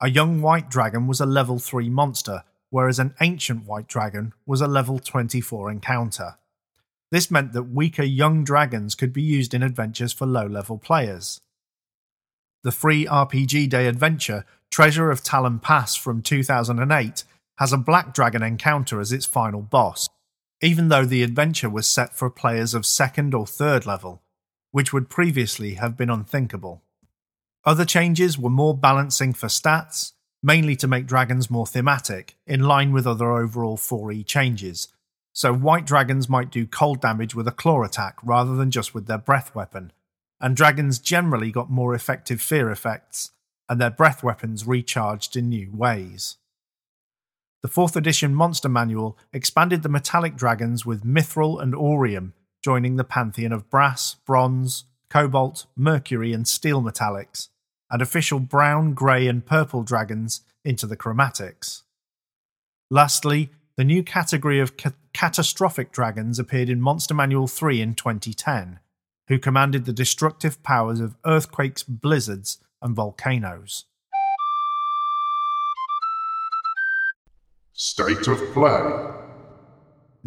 A 0.00 0.08
young 0.08 0.40
white 0.40 0.70
dragon 0.70 1.06
was 1.06 1.20
a 1.20 1.26
level 1.26 1.58
3 1.58 1.90
monster, 1.90 2.44
whereas 2.70 2.98
an 2.98 3.14
ancient 3.20 3.66
white 3.66 3.88
dragon 3.88 4.32
was 4.46 4.60
a 4.60 4.66
level 4.68 4.98
24 4.98 5.70
encounter. 5.70 6.36
This 7.10 7.30
meant 7.30 7.52
that 7.54 7.64
weaker 7.64 8.02
young 8.02 8.44
dragons 8.44 8.94
could 8.94 9.12
be 9.12 9.22
used 9.22 9.54
in 9.54 9.62
adventures 9.62 10.12
for 10.12 10.26
low 10.26 10.46
level 10.46 10.78
players. 10.78 11.40
The 12.62 12.72
free 12.72 13.06
RPG 13.06 13.70
Day 13.70 13.86
adventure, 13.86 14.44
Treasure 14.70 15.10
of 15.10 15.22
Talon 15.22 15.58
Pass 15.58 15.96
from 15.96 16.22
2008, 16.22 17.24
has 17.58 17.72
a 17.72 17.78
black 17.78 18.12
dragon 18.12 18.42
encounter 18.42 19.00
as 19.00 19.12
its 19.12 19.26
final 19.26 19.62
boss, 19.62 20.08
even 20.60 20.88
though 20.88 21.04
the 21.04 21.22
adventure 21.22 21.70
was 21.70 21.88
set 21.88 22.14
for 22.14 22.28
players 22.30 22.74
of 22.74 22.84
second 22.84 23.34
or 23.34 23.46
third 23.46 23.86
level, 23.86 24.22
which 24.70 24.92
would 24.92 25.08
previously 25.08 25.74
have 25.74 25.96
been 25.96 26.10
unthinkable. 26.10 26.82
Other 27.64 27.84
changes 27.84 28.38
were 28.38 28.50
more 28.50 28.76
balancing 28.76 29.32
for 29.32 29.46
stats, 29.46 30.12
mainly 30.42 30.76
to 30.76 30.86
make 30.86 31.06
dragons 31.06 31.50
more 31.50 31.66
thematic, 31.66 32.36
in 32.46 32.60
line 32.60 32.92
with 32.92 33.06
other 33.06 33.32
overall 33.32 33.76
4E 33.76 34.24
changes. 34.26 34.88
So, 35.32 35.52
white 35.52 35.86
dragons 35.86 36.28
might 36.28 36.50
do 36.50 36.66
cold 36.66 37.00
damage 37.00 37.34
with 37.34 37.46
a 37.46 37.52
claw 37.52 37.82
attack 37.82 38.16
rather 38.22 38.56
than 38.56 38.70
just 38.70 38.94
with 38.94 39.06
their 39.06 39.18
breath 39.18 39.54
weapon, 39.54 39.92
and 40.40 40.56
dragons 40.56 40.98
generally 40.98 41.50
got 41.50 41.70
more 41.70 41.94
effective 41.94 42.40
fear 42.40 42.70
effects, 42.70 43.32
and 43.68 43.80
their 43.80 43.90
breath 43.90 44.22
weapons 44.22 44.66
recharged 44.66 45.36
in 45.36 45.48
new 45.48 45.70
ways. 45.72 46.36
The 47.62 47.68
4th 47.68 47.96
edition 47.96 48.34
Monster 48.34 48.68
Manual 48.68 49.18
expanded 49.32 49.82
the 49.82 49.88
metallic 49.88 50.36
dragons 50.36 50.86
with 50.86 51.04
Mithril 51.04 51.60
and 51.60 51.74
Orium 51.74 52.32
joining 52.62 52.96
the 52.96 53.04
pantheon 53.04 53.52
of 53.52 53.70
brass, 53.70 54.14
bronze, 54.26 54.84
cobalt, 55.08 55.66
mercury, 55.76 56.32
and 56.32 56.46
steel 56.46 56.82
metallics, 56.82 57.48
and 57.90 58.02
official 58.02 58.40
brown, 58.40 58.94
grey, 58.94 59.26
and 59.26 59.46
purple 59.46 59.82
dragons 59.82 60.42
into 60.64 60.86
the 60.86 60.96
chromatics. 60.96 61.82
Lastly, 62.90 63.50
the 63.76 63.84
new 63.84 64.02
category 64.02 64.60
of 64.60 64.76
ca- 64.76 64.92
catastrophic 65.12 65.92
dragons 65.92 66.38
appeared 66.38 66.68
in 66.68 66.80
Monster 66.80 67.14
Manual 67.14 67.46
3 67.46 67.80
in 67.80 67.94
2010, 67.94 68.80
who 69.28 69.38
commanded 69.38 69.84
the 69.84 69.92
destructive 69.92 70.62
powers 70.62 71.00
of 71.00 71.16
earthquakes, 71.24 71.82
blizzards, 71.82 72.58
and 72.82 72.94
volcanoes. 72.94 73.84
State 77.72 78.26
of 78.26 78.38
Play 78.52 79.27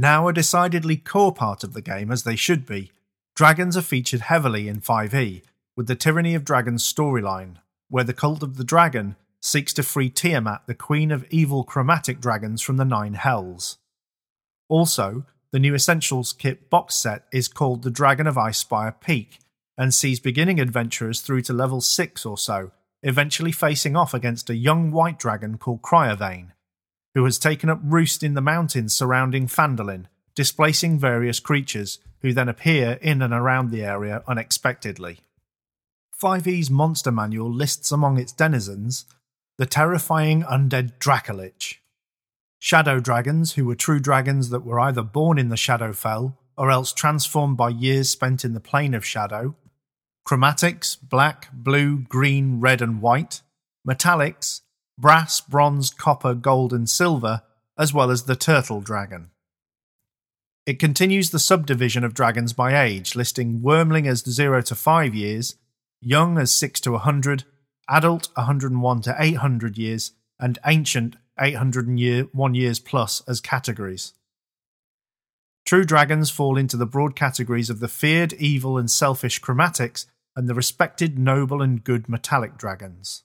now 0.01 0.27
a 0.27 0.33
decidedly 0.33 0.97
core 0.97 1.31
part 1.31 1.63
of 1.63 1.73
the 1.73 1.81
game 1.81 2.11
as 2.11 2.23
they 2.23 2.35
should 2.35 2.65
be, 2.65 2.91
dragons 3.35 3.77
are 3.77 3.81
featured 3.81 4.21
heavily 4.21 4.67
in 4.67 4.81
5e, 4.81 5.43
with 5.77 5.87
the 5.87 5.95
Tyranny 5.95 6.35
of 6.35 6.43
Dragons 6.43 6.83
storyline, 6.83 7.57
where 7.87 8.03
the 8.03 8.13
Cult 8.13 8.41
of 8.41 8.57
the 8.57 8.63
Dragon 8.63 9.15
seeks 9.39 9.73
to 9.73 9.83
free 9.83 10.09
Tiamat, 10.09 10.63
the 10.65 10.75
queen 10.75 11.11
of 11.11 11.25
evil 11.29 11.63
chromatic 11.63 12.19
dragons, 12.19 12.61
from 12.61 12.77
the 12.77 12.85
Nine 12.85 13.13
Hells. 13.13 13.77
Also, 14.67 15.25
the 15.51 15.59
new 15.59 15.75
Essentials 15.75 16.33
Kit 16.33 16.69
box 16.69 16.95
set 16.95 17.25
is 17.31 17.47
called 17.47 17.83
the 17.83 17.91
Dragon 17.91 18.25
of 18.25 18.35
Icespire 18.35 18.99
Peak 18.99 19.39
and 19.77 19.93
sees 19.93 20.19
beginning 20.19 20.59
adventurers 20.59 21.21
through 21.21 21.41
to 21.41 21.53
level 21.53 21.81
6 21.81 22.25
or 22.25 22.37
so, 22.37 22.71
eventually 23.03 23.51
facing 23.51 23.95
off 23.95 24.13
against 24.13 24.49
a 24.49 24.55
young 24.55 24.91
white 24.91 25.19
dragon 25.19 25.57
called 25.57 25.81
Cryovain, 25.81 26.51
who 27.13 27.23
has 27.25 27.37
taken 27.37 27.69
up 27.69 27.79
roost 27.83 28.23
in 28.23 28.33
the 28.33 28.41
mountains 28.41 28.93
surrounding 28.93 29.47
Phandalin, 29.47 30.05
displacing 30.35 30.97
various 30.97 31.39
creatures 31.39 31.99
who 32.21 32.33
then 32.33 32.47
appear 32.47 32.99
in 33.01 33.21
and 33.21 33.33
around 33.33 33.69
the 33.69 33.83
area 33.83 34.23
unexpectedly. 34.27 35.19
5e's 36.21 36.69
monster 36.69 37.11
manual 37.11 37.51
lists 37.51 37.91
among 37.91 38.17
its 38.17 38.31
denizens 38.31 39.05
the 39.57 39.65
terrifying 39.65 40.41
undead 40.43 40.97
Dracolich. 40.99 41.75
shadow 42.57 42.99
dragons, 42.99 43.53
who 43.53 43.65
were 43.65 43.75
true 43.75 43.99
dragons 43.99 44.49
that 44.49 44.63
were 44.63 44.79
either 44.79 45.03
born 45.03 45.37
in 45.37 45.49
the 45.49 45.55
Shadowfell 45.55 46.35
or 46.57 46.71
else 46.71 46.93
transformed 46.93 47.57
by 47.57 47.69
years 47.69 48.09
spent 48.09 48.45
in 48.45 48.53
the 48.53 48.59
plane 48.59 48.93
of 48.93 49.05
shadow, 49.05 49.55
chromatics, 50.27 50.97
black, 51.01 51.51
blue, 51.53 51.99
green, 51.99 52.59
red, 52.59 52.81
and 52.81 53.01
white, 53.01 53.41
metallics, 53.87 54.61
brass, 55.01 55.41
bronze, 55.41 55.89
copper, 55.89 56.33
gold, 56.33 56.71
and 56.71 56.89
silver, 56.89 57.41
as 57.77 57.93
well 57.93 58.11
as 58.11 58.23
the 58.23 58.35
turtle 58.35 58.79
dragon. 58.79 59.31
It 60.65 60.79
continues 60.79 61.31
the 61.31 61.39
subdivision 61.39 62.03
of 62.03 62.13
dragons 62.13 62.53
by 62.53 62.81
age, 62.81 63.15
listing 63.15 63.61
wyrmling 63.61 64.07
as 64.07 64.19
0 64.19 64.61
to 64.61 64.75
5 64.75 65.15
years, 65.15 65.55
young 65.99 66.37
as 66.37 66.53
6 66.53 66.79
to 66.81 66.91
100, 66.91 67.43
adult 67.89 68.29
101 68.35 69.01
to 69.01 69.15
800 69.17 69.77
years, 69.77 70.11
and 70.39 70.59
ancient 70.65 71.15
801 71.39 72.55
years 72.55 72.79
plus 72.79 73.23
as 73.27 73.41
categories. 73.41 74.13
True 75.65 75.83
dragons 75.83 76.29
fall 76.29 76.57
into 76.57 76.77
the 76.77 76.85
broad 76.85 77.15
categories 77.15 77.69
of 77.69 77.79
the 77.79 77.87
feared, 77.87 78.33
evil, 78.33 78.77
and 78.77 78.89
selfish 78.89 79.41
chromatics 79.41 80.05
and 80.35 80.47
the 80.47 80.53
respected, 80.53 81.19
noble, 81.19 81.61
and 81.61 81.83
good 81.83 82.07
metallic 82.07 82.57
dragons. 82.57 83.23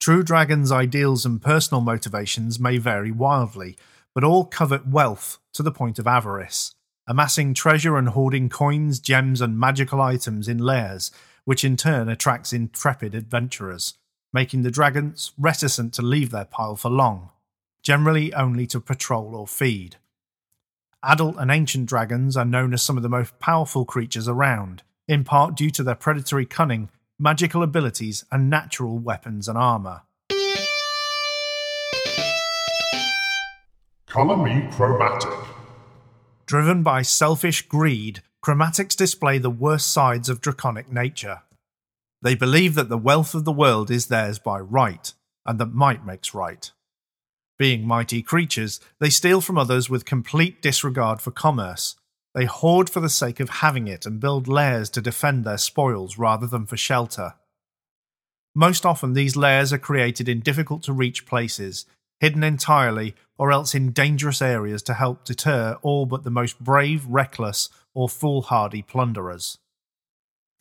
True 0.00 0.22
dragons' 0.22 0.70
ideals 0.70 1.24
and 1.24 1.42
personal 1.42 1.80
motivations 1.80 2.60
may 2.60 2.78
vary 2.78 3.10
wildly, 3.10 3.76
but 4.14 4.24
all 4.24 4.44
covet 4.44 4.86
wealth 4.86 5.38
to 5.52 5.62
the 5.62 5.72
point 5.72 5.98
of 5.98 6.06
avarice, 6.06 6.74
amassing 7.06 7.54
treasure 7.54 7.96
and 7.96 8.10
hoarding 8.10 8.48
coins, 8.48 9.00
gems, 9.00 9.40
and 9.40 9.58
magical 9.58 10.00
items 10.00 10.48
in 10.48 10.58
lairs, 10.58 11.10
which 11.44 11.64
in 11.64 11.76
turn 11.76 12.08
attracts 12.08 12.52
intrepid 12.52 13.14
adventurers, 13.14 13.94
making 14.32 14.62
the 14.62 14.70
dragons 14.70 15.32
reticent 15.38 15.94
to 15.94 16.02
leave 16.02 16.30
their 16.30 16.44
pile 16.44 16.76
for 16.76 16.90
long, 16.90 17.30
generally 17.82 18.32
only 18.34 18.66
to 18.66 18.80
patrol 18.80 19.34
or 19.34 19.46
feed. 19.46 19.96
Adult 21.02 21.36
and 21.38 21.50
ancient 21.50 21.86
dragons 21.86 22.36
are 22.36 22.44
known 22.44 22.74
as 22.74 22.82
some 22.82 22.96
of 22.96 23.02
the 23.02 23.08
most 23.08 23.38
powerful 23.38 23.84
creatures 23.84 24.28
around, 24.28 24.82
in 25.06 25.24
part 25.24 25.54
due 25.54 25.70
to 25.70 25.82
their 25.82 25.94
predatory 25.94 26.44
cunning, 26.44 26.88
magical 27.18 27.62
abilities, 27.62 28.24
and 28.30 28.50
natural 28.50 28.98
weapons 28.98 29.48
and 29.48 29.56
armour. 29.56 30.02
Colour 34.06 34.36
me 34.36 34.68
chromatic. 34.72 35.32
Driven 36.46 36.82
by 36.82 37.02
selfish 37.02 37.62
greed, 37.62 38.22
chromatics 38.44 38.96
display 38.96 39.38
the 39.38 39.50
worst 39.50 39.92
sides 39.92 40.28
of 40.28 40.40
draconic 40.40 40.92
nature. 40.92 41.42
They 42.22 42.34
believe 42.34 42.74
that 42.74 42.88
the 42.88 42.98
wealth 42.98 43.34
of 43.34 43.44
the 43.44 43.52
world 43.52 43.90
is 43.90 44.06
theirs 44.06 44.38
by 44.38 44.60
right, 44.60 45.12
and 45.44 45.58
that 45.58 45.74
might 45.74 46.06
makes 46.06 46.34
right. 46.34 46.70
Being 47.58 47.86
mighty 47.86 48.22
creatures, 48.22 48.80
they 49.00 49.10
steal 49.10 49.40
from 49.40 49.58
others 49.58 49.88
with 49.88 50.04
complete 50.04 50.60
disregard 50.60 51.20
for 51.20 51.30
commerce. 51.30 51.96
They 52.36 52.44
hoard 52.44 52.90
for 52.90 53.00
the 53.00 53.08
sake 53.08 53.40
of 53.40 53.48
having 53.48 53.88
it 53.88 54.04
and 54.04 54.20
build 54.20 54.46
lairs 54.46 54.90
to 54.90 55.00
defend 55.00 55.44
their 55.44 55.56
spoils 55.56 56.18
rather 56.18 56.46
than 56.46 56.66
for 56.66 56.76
shelter. 56.76 57.32
Most 58.54 58.84
often, 58.84 59.14
these 59.14 59.36
lairs 59.36 59.72
are 59.72 59.78
created 59.78 60.28
in 60.28 60.40
difficult 60.40 60.82
to 60.82 60.92
reach 60.92 61.24
places, 61.24 61.86
hidden 62.20 62.44
entirely, 62.44 63.14
or 63.38 63.50
else 63.50 63.74
in 63.74 63.90
dangerous 63.90 64.42
areas 64.42 64.82
to 64.82 64.92
help 64.92 65.24
deter 65.24 65.78
all 65.80 66.04
but 66.04 66.24
the 66.24 66.30
most 66.30 66.62
brave, 66.62 67.06
reckless, 67.06 67.70
or 67.94 68.06
foolhardy 68.06 68.82
plunderers. 68.82 69.56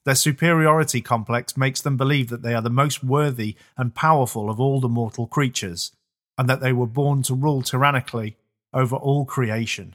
Their 0.05 0.15
superiority 0.15 1.01
complex 1.01 1.57
makes 1.57 1.81
them 1.81 1.97
believe 1.97 2.29
that 2.29 2.41
they 2.41 2.53
are 2.53 2.61
the 2.61 2.69
most 2.69 3.03
worthy 3.03 3.57
and 3.75 3.93
powerful 3.93 4.49
of 4.49 4.61
all 4.61 4.79
the 4.79 4.87
mortal 4.87 5.27
creatures, 5.27 5.91
and 6.37 6.47
that 6.47 6.61
they 6.61 6.71
were 6.71 6.87
born 6.87 7.21
to 7.23 7.35
rule 7.35 7.61
tyrannically 7.61 8.37
over 8.71 8.95
all 8.95 9.25
creation. 9.25 9.93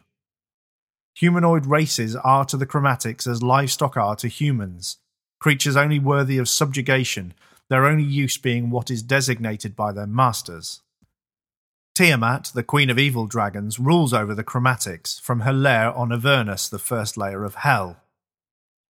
Humanoid 1.20 1.66
races 1.66 2.16
are 2.16 2.46
to 2.46 2.56
the 2.56 2.64
chromatics 2.64 3.26
as 3.26 3.42
livestock 3.42 3.94
are 3.94 4.16
to 4.16 4.26
humans, 4.26 4.96
creatures 5.38 5.76
only 5.76 5.98
worthy 5.98 6.38
of 6.38 6.48
subjugation, 6.48 7.34
their 7.68 7.84
only 7.84 8.04
use 8.04 8.38
being 8.38 8.70
what 8.70 8.90
is 8.90 9.02
designated 9.02 9.76
by 9.76 9.92
their 9.92 10.06
masters. 10.06 10.80
Tiamat, 11.94 12.52
the 12.54 12.62
queen 12.62 12.88
of 12.88 12.98
evil 12.98 13.26
dragons, 13.26 13.78
rules 13.78 14.14
over 14.14 14.34
the 14.34 14.42
chromatics 14.42 15.20
from 15.20 15.40
her 15.40 15.52
lair 15.52 15.92
on 15.92 16.10
Avernus, 16.10 16.70
the 16.70 16.78
first 16.78 17.18
layer 17.18 17.44
of 17.44 17.56
hell. 17.56 17.98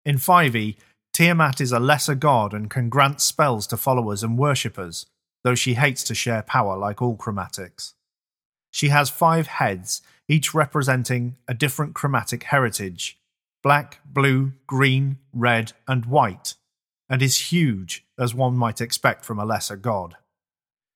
In 0.04 0.18
5e, 0.18 0.76
Tiamat 1.14 1.62
is 1.62 1.72
a 1.72 1.80
lesser 1.80 2.16
god 2.16 2.54
and 2.54 2.70
can 2.70 2.90
grant 2.90 3.22
spells 3.22 3.66
to 3.68 3.78
followers 3.78 4.22
and 4.22 4.38
worshippers, 4.38 5.06
though 5.46 5.56
she 5.56 5.76
hates 5.76 6.04
to 6.04 6.14
share 6.14 6.42
power 6.42 6.76
like 6.78 7.02
all 7.02 7.16
chromatics. 7.16 7.94
She 8.72 8.90
has 8.90 9.10
five 9.10 9.48
heads, 9.48 10.02
each 10.28 10.54
representing 10.54 11.38
a 11.48 11.54
different 11.54 11.94
chromatic 11.94 12.44
heritage 12.44 13.18
black, 13.64 14.00
blue, 14.06 14.54
green, 14.66 15.18
red, 15.34 15.74
and 15.88 16.06
white, 16.06 16.54
and 17.10 17.22
is 17.22 17.52
huge, 17.52 18.06
as 18.18 18.34
one 18.34 18.56
might 18.56 18.80
expect 18.80 19.26
from 19.26 19.40
a 19.40 19.46
lesser 19.46 19.76
god. 19.76 20.16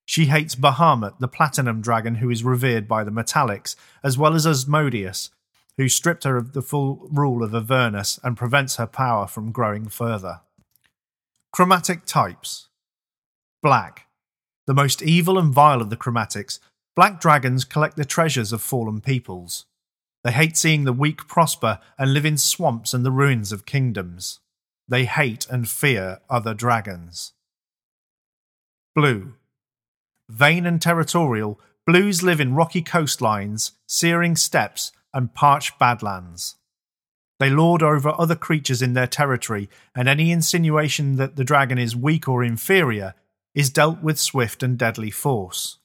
She 0.06 0.26
hates 0.26 0.56
Bahamut, 0.56 1.20
the 1.20 1.28
platinum 1.28 1.82
dragon 1.82 2.16
who 2.16 2.30
is 2.30 2.44
revered 2.44 2.88
by 2.88 3.04
the 3.04 3.12
metallics, 3.12 3.76
as 4.04 4.18
well 4.18 4.36
as 4.36 4.46
Asmodeus, 4.46 5.32
who 5.78 5.90
stripped 5.90 6.24
her 6.24 6.38
of 6.38 6.54
the 6.54 6.62
full 6.62 7.08
rule 7.12 7.44
of 7.44 7.56
Avernus 7.56 8.20
and 8.24 8.38
prevents 8.38 8.76
her 8.76 8.88
power 8.88 9.28
from 9.28 9.52
growing 9.52 9.88
further. 9.88 10.42
Chromatic 11.52 12.06
types 12.06 12.68
Black, 13.62 14.08
the 14.68 14.74
most 14.74 15.02
evil 15.02 15.38
and 15.38 15.54
vile 15.54 15.82
of 15.82 15.90
the 15.90 15.98
chromatics, 15.98 16.60
black 16.96 17.20
dragons 17.20 17.64
collect 17.64 17.98
the 17.98 18.06
treasures 18.06 18.52
of 18.52 18.62
fallen 18.62 19.02
peoples. 19.02 19.66
They 20.24 20.32
hate 20.32 20.58
seeing 20.58 20.84
the 20.84 20.94
weak 20.94 21.28
prosper 21.28 21.80
and 21.98 22.14
live 22.14 22.26
in 22.26 22.38
swamps 22.38 22.94
and 22.94 23.06
the 23.06 23.12
ruins 23.12 23.52
of 23.52 23.66
kingdoms. 23.66 24.40
They 24.88 25.06
hate 25.06 25.48
and 25.50 25.68
fear 25.68 26.20
other 26.30 26.54
dragons. 26.54 27.34
Blue. 28.94 29.36
Vain 30.30 30.66
and 30.66 30.82
territorial, 30.82 31.60
blues 31.88 32.24
live 32.24 32.40
in 32.40 32.56
rocky 32.56 32.82
coastlines, 32.82 33.72
searing 33.88 34.36
steppes, 34.36 34.92
and 35.14 35.34
parched 35.34 35.80
badlands. 35.80 36.56
They 37.40 37.50
lord 37.50 37.82
over 37.82 38.14
other 38.18 38.36
creatures 38.36 38.82
in 38.82 38.94
their 38.94 39.08
territory, 39.08 39.70
and 39.96 40.08
any 40.08 40.32
insinuation 40.32 41.16
that 41.16 41.38
the 41.38 41.44
dragon 41.44 41.80
is 41.80 41.96
weak 41.96 42.28
or 42.28 42.44
inferior 42.44 43.16
is 43.56 43.72
dealt 43.72 44.04
with 44.04 44.20
swift 44.20 44.62
and 44.62 44.78
deadly 44.78 45.10
force. 45.10 45.80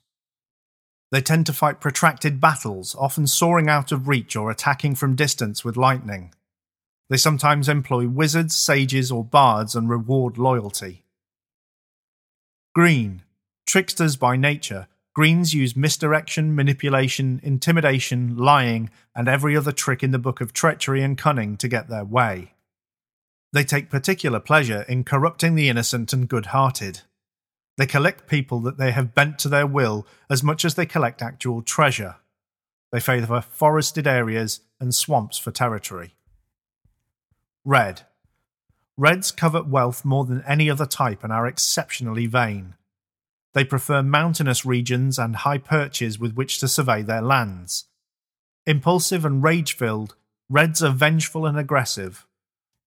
They 1.12 1.20
tend 1.20 1.46
to 1.46 1.52
fight 1.52 1.80
protracted 1.80 2.40
battles, 2.40 2.96
often 2.98 3.26
soaring 3.26 3.68
out 3.68 3.92
of 3.92 4.08
reach 4.08 4.34
or 4.34 4.50
attacking 4.50 4.96
from 4.96 5.14
distance 5.14 5.64
with 5.64 5.76
lightning. 5.76 6.34
They 7.08 7.16
sometimes 7.16 7.68
employ 7.68 8.08
wizards, 8.08 8.56
sages, 8.56 9.12
or 9.12 9.24
bards 9.24 9.76
and 9.76 9.88
reward 9.88 10.38
loyalty. 10.38 11.04
Green, 12.74 13.22
tricksters 13.66 14.16
by 14.16 14.36
nature, 14.36 14.88
Greens 15.16 15.54
use 15.54 15.74
misdirection, 15.74 16.54
manipulation, 16.54 17.40
intimidation, 17.42 18.36
lying, 18.36 18.90
and 19.14 19.28
every 19.28 19.56
other 19.56 19.72
trick 19.72 20.02
in 20.02 20.10
the 20.10 20.18
book 20.18 20.42
of 20.42 20.52
treachery 20.52 21.02
and 21.02 21.16
cunning 21.16 21.56
to 21.56 21.68
get 21.68 21.88
their 21.88 22.04
way. 22.04 22.52
They 23.50 23.64
take 23.64 23.88
particular 23.88 24.40
pleasure 24.40 24.82
in 24.82 25.04
corrupting 25.04 25.54
the 25.54 25.70
innocent 25.70 26.12
and 26.12 26.28
good 26.28 26.46
hearted. 26.46 27.00
They 27.76 27.86
collect 27.86 28.28
people 28.28 28.60
that 28.60 28.78
they 28.78 28.92
have 28.92 29.14
bent 29.14 29.38
to 29.40 29.48
their 29.48 29.66
will 29.66 30.06
as 30.30 30.42
much 30.42 30.64
as 30.64 30.74
they 30.74 30.86
collect 30.86 31.22
actual 31.22 31.62
treasure. 31.62 32.16
They 32.90 33.00
favour 33.00 33.40
forested 33.40 34.06
areas 34.06 34.60
and 34.80 34.94
swamps 34.94 35.38
for 35.38 35.50
territory. 35.50 36.14
Red. 37.64 38.02
Reds 38.96 39.30
covet 39.30 39.66
wealth 39.66 40.04
more 40.04 40.24
than 40.24 40.42
any 40.46 40.70
other 40.70 40.86
type 40.86 41.22
and 41.22 41.32
are 41.32 41.46
exceptionally 41.46 42.26
vain. 42.26 42.74
They 43.52 43.64
prefer 43.64 44.02
mountainous 44.02 44.64
regions 44.64 45.18
and 45.18 45.36
high 45.36 45.58
perches 45.58 46.18
with 46.18 46.34
which 46.34 46.58
to 46.60 46.68
survey 46.68 47.02
their 47.02 47.22
lands. 47.22 47.84
Impulsive 48.66 49.24
and 49.24 49.42
rage 49.42 49.74
filled, 49.74 50.14
Reds 50.48 50.82
are 50.82 50.90
vengeful 50.90 51.44
and 51.44 51.58
aggressive, 51.58 52.25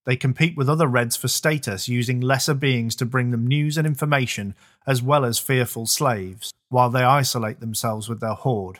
they 0.09 0.15
compete 0.15 0.57
with 0.57 0.67
other 0.67 0.87
Reds 0.87 1.15
for 1.15 1.27
status, 1.27 1.87
using 1.87 2.19
lesser 2.19 2.55
beings 2.55 2.95
to 2.95 3.05
bring 3.05 3.29
them 3.29 3.45
news 3.45 3.77
and 3.77 3.85
information, 3.85 4.55
as 4.87 5.03
well 5.03 5.23
as 5.23 5.37
fearful 5.37 5.85
slaves, 5.85 6.51
while 6.69 6.89
they 6.89 7.03
isolate 7.03 7.59
themselves 7.59 8.09
with 8.09 8.19
their 8.19 8.33
hoard. 8.33 8.79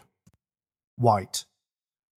White. 0.97 1.45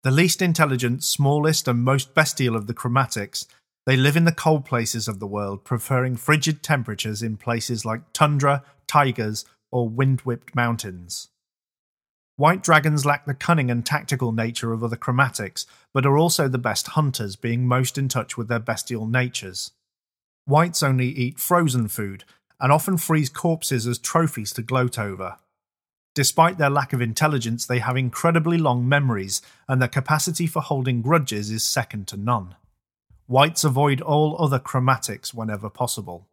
The 0.04 0.12
least 0.12 0.42
intelligent, 0.42 1.04
smallest, 1.04 1.68
and 1.68 1.84
most 1.84 2.14
bestial 2.16 2.56
of 2.56 2.68
the 2.68 2.74
chromatics, 2.74 3.48
they 3.86 3.98
live 3.98 4.16
in 4.16 4.24
the 4.24 4.32
cold 4.32 4.64
places 4.64 5.10
of 5.10 5.20
the 5.20 5.28
world, 5.28 5.66
preferring 5.66 6.16
frigid 6.16 6.64
temperatures 6.64 7.22
in 7.22 7.36
places 7.36 7.84
like 7.84 8.14
tundra, 8.14 8.64
tigers, 8.88 9.44
or 9.74 9.90
wind 9.90 10.22
whipped 10.22 10.56
mountains. 10.56 11.28
White 12.42 12.64
dragons 12.64 13.06
lack 13.06 13.28
the 13.28 13.36
cunning 13.36 13.70
and 13.70 13.86
tactical 13.86 14.32
nature 14.32 14.74
of 14.74 14.84
other 14.84 14.98
chromatics, 14.98 15.68
but 15.94 16.08
are 16.08 16.18
also 16.18 16.48
the 16.48 16.58
best 16.58 16.88
hunters, 16.88 17.36
being 17.36 17.68
most 17.68 18.00
in 18.00 18.08
touch 18.08 18.36
with 18.36 18.48
their 18.48 18.58
bestial 18.58 19.06
natures. 19.06 19.74
Whites 20.48 20.82
only 20.82 21.10
eat 21.10 21.38
frozen 21.38 21.88
food, 21.88 22.24
and 22.60 22.72
often 22.72 22.98
freeze 22.98 23.30
corpses 23.30 23.86
as 23.86 24.00
trophies 24.00 24.52
to 24.54 24.64
gloat 24.64 24.98
over. 24.98 25.38
Despite 26.16 26.58
their 26.58 26.72
lack 26.72 26.94
of 26.94 27.00
intelligence, 27.00 27.68
they 27.68 27.78
have 27.78 27.96
incredibly 27.96 28.58
long 28.58 28.90
memories, 28.90 29.44
and 29.68 29.80
their 29.80 29.88
capacity 29.88 30.48
for 30.48 30.64
holding 30.64 31.04
grudges 31.04 31.52
is 31.52 31.64
second 31.64 32.08
to 32.08 32.18
none. 32.18 32.56
Whites 33.28 33.64
avoid 33.64 34.02
all 34.02 34.36
other 34.44 34.58
chromatics 34.58 35.32
whenever 35.32 35.70
possible. 35.70 36.26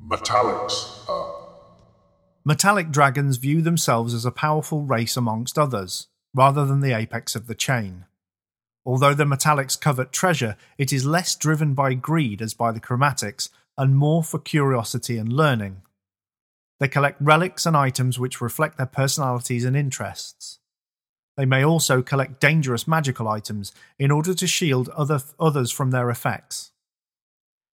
Metallics. 0.00 1.33
Metallic 2.46 2.90
dragons 2.90 3.38
view 3.38 3.62
themselves 3.62 4.12
as 4.12 4.26
a 4.26 4.30
powerful 4.30 4.82
race 4.82 5.16
amongst 5.16 5.58
others, 5.58 6.08
rather 6.34 6.66
than 6.66 6.80
the 6.80 6.92
apex 6.92 7.34
of 7.34 7.46
the 7.46 7.54
chain. 7.54 8.04
Although 8.84 9.14
the 9.14 9.24
metallics 9.24 9.80
covet 9.80 10.12
treasure, 10.12 10.56
it 10.76 10.92
is 10.92 11.06
less 11.06 11.36
driven 11.36 11.72
by 11.72 11.94
greed 11.94 12.42
as 12.42 12.52
by 12.52 12.70
the 12.70 12.80
chromatics, 12.80 13.48
and 13.78 13.96
more 13.96 14.22
for 14.22 14.38
curiosity 14.38 15.16
and 15.16 15.32
learning. 15.32 15.80
They 16.80 16.88
collect 16.88 17.20
relics 17.20 17.64
and 17.64 17.74
items 17.74 18.18
which 18.18 18.42
reflect 18.42 18.76
their 18.76 18.86
personalities 18.86 19.64
and 19.64 19.74
interests. 19.74 20.58
They 21.38 21.46
may 21.46 21.64
also 21.64 22.02
collect 22.02 22.40
dangerous 22.40 22.86
magical 22.86 23.26
items 23.26 23.72
in 23.98 24.10
order 24.10 24.34
to 24.34 24.46
shield 24.46 24.90
other, 24.90 25.20
others 25.40 25.70
from 25.70 25.92
their 25.92 26.10
effects. 26.10 26.72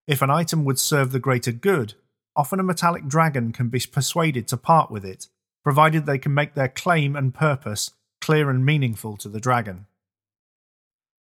If 0.08 0.22
an 0.22 0.32
item 0.32 0.64
would 0.64 0.80
serve 0.80 1.12
the 1.12 1.20
greater 1.20 1.52
good, 1.52 1.96
often 2.36 2.60
a 2.60 2.64
metallic 2.64 3.08
dragon 3.08 3.52
can 3.52 3.70
be 3.70 3.82
persuaded 3.92 4.48
to 4.48 4.58
part 4.58 4.90
with 4.90 5.06
it, 5.06 5.28
provided 5.64 6.06
they 6.06 6.18
can 6.18 6.34
make 6.34 6.54
their 6.54 6.68
claim 6.68 7.16
and 7.16 7.34
purpose 7.34 7.92
clear 8.20 8.50
and 8.50 8.66
meaningful 8.66 9.18
to 9.18 9.30
the 9.30 9.40
dragon. 9.40 9.88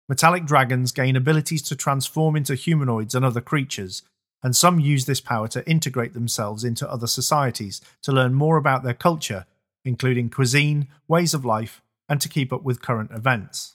Metallic 0.08 0.44
dragons 0.44 0.92
gain 0.92 1.16
abilities 1.16 1.62
to 1.62 1.76
transform 1.76 2.36
into 2.36 2.54
humanoids 2.54 3.14
and 3.14 3.24
other 3.24 3.40
creatures, 3.40 4.02
and 4.42 4.54
some 4.54 4.78
use 4.78 5.04
this 5.04 5.20
power 5.20 5.48
to 5.48 5.68
integrate 5.68 6.14
themselves 6.14 6.64
into 6.64 6.90
other 6.90 7.06
societies 7.06 7.80
to 8.02 8.12
learn 8.12 8.34
more 8.34 8.56
about 8.56 8.82
their 8.82 8.94
culture, 8.94 9.46
including 9.84 10.30
cuisine, 10.30 10.86
ways 11.08 11.34
of 11.34 11.44
life, 11.44 11.82
and 12.08 12.20
to 12.20 12.28
keep 12.28 12.52
up 12.52 12.62
with 12.62 12.82
current 12.82 13.10
events. 13.10 13.74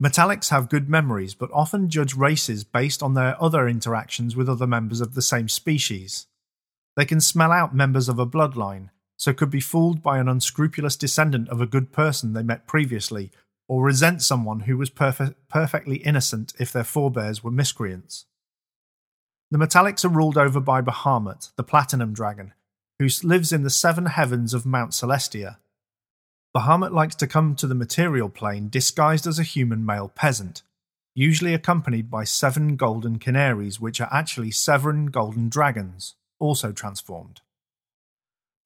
Metallics 0.00 0.50
have 0.50 0.68
good 0.68 0.88
memories, 0.88 1.34
but 1.34 1.50
often 1.52 1.90
judge 1.90 2.14
races 2.14 2.62
based 2.62 3.02
on 3.02 3.14
their 3.14 3.40
other 3.42 3.66
interactions 3.66 4.36
with 4.36 4.48
other 4.48 4.66
members 4.66 5.00
of 5.00 5.14
the 5.14 5.22
same 5.22 5.48
species. 5.48 6.28
They 6.98 7.04
can 7.04 7.20
smell 7.20 7.52
out 7.52 7.76
members 7.76 8.08
of 8.08 8.18
a 8.18 8.26
bloodline, 8.26 8.90
so 9.16 9.32
could 9.32 9.50
be 9.50 9.60
fooled 9.60 10.02
by 10.02 10.18
an 10.18 10.28
unscrupulous 10.28 10.96
descendant 10.96 11.48
of 11.48 11.60
a 11.60 11.66
good 11.66 11.92
person 11.92 12.32
they 12.32 12.42
met 12.42 12.66
previously, 12.66 13.30
or 13.68 13.84
resent 13.84 14.20
someone 14.20 14.60
who 14.60 14.76
was 14.76 14.90
perfe- 14.90 15.36
perfectly 15.48 15.98
innocent 15.98 16.54
if 16.58 16.72
their 16.72 16.82
forebears 16.82 17.44
were 17.44 17.52
miscreants. 17.52 18.26
The 19.52 19.58
Metallics 19.58 20.04
are 20.04 20.08
ruled 20.08 20.36
over 20.36 20.58
by 20.58 20.82
Bahamut, 20.82 21.54
the 21.54 21.62
Platinum 21.62 22.14
Dragon, 22.14 22.52
who 22.98 23.06
lives 23.22 23.52
in 23.52 23.62
the 23.62 23.70
seven 23.70 24.06
heavens 24.06 24.52
of 24.52 24.66
Mount 24.66 24.90
Celestia. 24.90 25.58
Bahamut 26.52 26.90
likes 26.90 27.14
to 27.14 27.28
come 27.28 27.54
to 27.54 27.68
the 27.68 27.76
material 27.76 28.28
plane 28.28 28.68
disguised 28.68 29.28
as 29.28 29.38
a 29.38 29.44
human 29.44 29.86
male 29.86 30.08
peasant, 30.08 30.62
usually 31.14 31.54
accompanied 31.54 32.10
by 32.10 32.24
seven 32.24 32.74
golden 32.74 33.20
canaries, 33.20 33.78
which 33.78 34.00
are 34.00 34.08
actually 34.10 34.50
seven 34.50 35.06
golden 35.06 35.48
dragons, 35.48 36.16
also 36.38 36.72
transformed. 36.72 37.40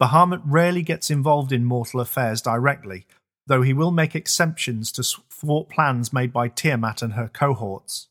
Bahamut 0.00 0.42
rarely 0.44 0.82
gets 0.82 1.11
involved 1.11 1.52
in 1.52 1.64
mortal 1.64 2.00
affairs 2.00 2.42
directly, 2.42 3.06
though 3.46 3.62
he 3.62 3.72
will 3.72 3.90
make 3.90 4.14
exceptions 4.14 4.90
to 4.92 5.02
thwart 5.30 5.68
plans 5.68 6.12
made 6.12 6.32
by 6.32 6.48
Tiamat 6.48 7.02
and 7.02 7.12
her 7.12 7.28
cohorts. 7.28 8.08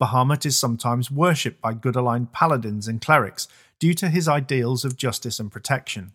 Bahamut 0.00 0.46
is 0.46 0.56
sometimes 0.56 1.10
worshipped 1.10 1.60
by 1.60 1.74
good 1.74 1.96
aligned 1.96 2.32
paladins 2.32 2.86
and 2.86 3.00
clerics 3.00 3.48
due 3.78 3.94
to 3.94 4.08
his 4.08 4.28
ideals 4.28 4.84
of 4.84 4.96
justice 4.96 5.40
and 5.40 5.50
protection. 5.50 6.12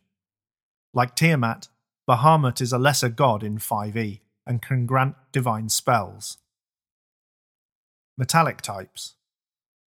Like 0.94 1.16
Tiamat, 1.16 1.68
Bahamut 2.08 2.62
is 2.62 2.74
a 2.74 2.78
lesser 2.78 3.10
god 3.10 3.44
in 3.44 3.58
5e 3.58 4.22
and 4.46 4.62
can 4.62 4.86
grant 4.86 5.16
divine 5.32 5.70
spells. 5.70 6.38
Metallic 8.18 8.62
types 8.62 9.16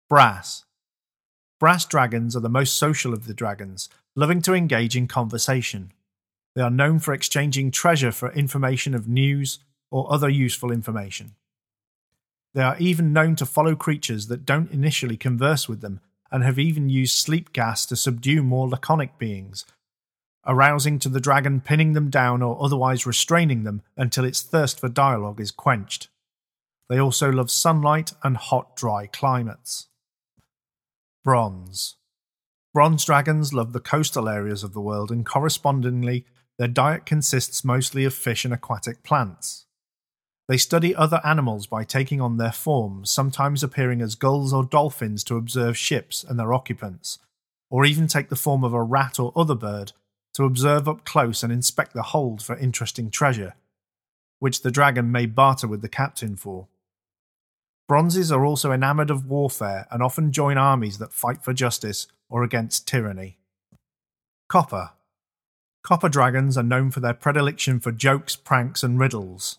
Brass. 0.08 0.64
Brass 1.64 1.86
dragons 1.86 2.36
are 2.36 2.40
the 2.40 2.50
most 2.50 2.76
social 2.76 3.14
of 3.14 3.26
the 3.26 3.32
dragons, 3.32 3.88
loving 4.14 4.42
to 4.42 4.52
engage 4.52 4.98
in 4.98 5.08
conversation. 5.08 5.92
They 6.54 6.60
are 6.60 6.68
known 6.68 6.98
for 6.98 7.14
exchanging 7.14 7.70
treasure 7.70 8.12
for 8.12 8.30
information 8.32 8.94
of 8.94 9.08
news 9.08 9.60
or 9.90 10.12
other 10.12 10.28
useful 10.28 10.70
information. 10.70 11.36
They 12.52 12.60
are 12.60 12.76
even 12.78 13.14
known 13.14 13.34
to 13.36 13.46
follow 13.46 13.74
creatures 13.74 14.26
that 14.26 14.44
don't 14.44 14.72
initially 14.72 15.16
converse 15.16 15.66
with 15.66 15.80
them 15.80 16.00
and 16.30 16.44
have 16.44 16.58
even 16.58 16.90
used 16.90 17.16
sleep 17.16 17.54
gas 17.54 17.86
to 17.86 17.96
subdue 17.96 18.42
more 18.42 18.68
laconic 18.68 19.16
beings, 19.16 19.64
arousing 20.46 20.98
to 20.98 21.08
the 21.08 21.18
dragon, 21.18 21.62
pinning 21.62 21.94
them 21.94 22.10
down, 22.10 22.42
or 22.42 22.62
otherwise 22.62 23.06
restraining 23.06 23.64
them 23.64 23.80
until 23.96 24.26
its 24.26 24.42
thirst 24.42 24.80
for 24.80 24.90
dialogue 24.90 25.40
is 25.40 25.50
quenched. 25.50 26.08
They 26.90 26.98
also 26.98 27.32
love 27.32 27.50
sunlight 27.50 28.12
and 28.22 28.36
hot, 28.36 28.76
dry 28.76 29.06
climates. 29.06 29.86
Bronze. 31.24 31.96
Bronze 32.74 33.02
dragons 33.02 33.54
love 33.54 33.72
the 33.72 33.80
coastal 33.80 34.28
areas 34.28 34.62
of 34.62 34.74
the 34.74 34.80
world, 34.80 35.10
and 35.10 35.24
correspondingly, 35.24 36.26
their 36.58 36.68
diet 36.68 37.06
consists 37.06 37.64
mostly 37.64 38.04
of 38.04 38.12
fish 38.12 38.44
and 38.44 38.52
aquatic 38.52 39.02
plants. 39.02 39.64
They 40.48 40.58
study 40.58 40.94
other 40.94 41.22
animals 41.24 41.66
by 41.66 41.84
taking 41.84 42.20
on 42.20 42.36
their 42.36 42.52
forms, 42.52 43.10
sometimes 43.10 43.62
appearing 43.62 44.02
as 44.02 44.16
gulls 44.16 44.52
or 44.52 44.64
dolphins 44.64 45.24
to 45.24 45.36
observe 45.36 45.78
ships 45.78 46.22
and 46.22 46.38
their 46.38 46.52
occupants, 46.52 47.18
or 47.70 47.86
even 47.86 48.06
take 48.06 48.28
the 48.28 48.36
form 48.36 48.62
of 48.62 48.74
a 48.74 48.82
rat 48.82 49.18
or 49.18 49.32
other 49.34 49.54
bird 49.54 49.92
to 50.34 50.44
observe 50.44 50.86
up 50.86 51.06
close 51.06 51.42
and 51.42 51.50
inspect 51.50 51.94
the 51.94 52.02
hold 52.02 52.42
for 52.42 52.54
interesting 52.58 53.10
treasure, 53.10 53.54
which 54.40 54.60
the 54.60 54.70
dragon 54.70 55.10
may 55.10 55.24
barter 55.24 55.66
with 55.66 55.80
the 55.80 55.88
captain 55.88 56.36
for. 56.36 56.68
Bronzes 57.86 58.32
are 58.32 58.44
also 58.44 58.72
enamoured 58.72 59.10
of 59.10 59.26
warfare 59.26 59.86
and 59.90 60.02
often 60.02 60.32
join 60.32 60.56
armies 60.56 60.98
that 60.98 61.12
fight 61.12 61.44
for 61.44 61.52
justice 61.52 62.06
or 62.30 62.42
against 62.42 62.88
tyranny. 62.88 63.38
Copper. 64.48 64.90
Copper 65.82 66.08
dragons 66.08 66.56
are 66.56 66.62
known 66.62 66.90
for 66.90 67.00
their 67.00 67.12
predilection 67.12 67.78
for 67.80 67.92
jokes, 67.92 68.36
pranks, 68.36 68.82
and 68.82 68.98
riddles. 68.98 69.58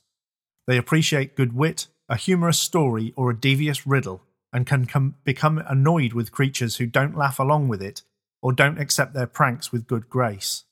They 0.65 0.77
appreciate 0.77 1.35
good 1.35 1.55
wit, 1.55 1.87
a 2.09 2.15
humorous 2.15 2.57
story, 2.57 3.13
or 3.15 3.29
a 3.29 3.39
devious 3.39 3.85
riddle, 3.85 4.23
and 4.51 4.65
can 4.65 4.85
com- 4.85 5.15
become 5.23 5.59
annoyed 5.67 6.13
with 6.13 6.31
creatures 6.31 6.77
who 6.77 6.87
don't 6.87 7.15
laugh 7.15 7.37
along 7.37 7.67
with 7.67 7.81
it 7.81 8.01
or 8.41 8.53
don't 8.53 8.79
accept 8.79 9.13
their 9.13 9.27
pranks 9.27 9.71
with 9.71 9.87
good 9.87 10.09
grace. 10.09 10.63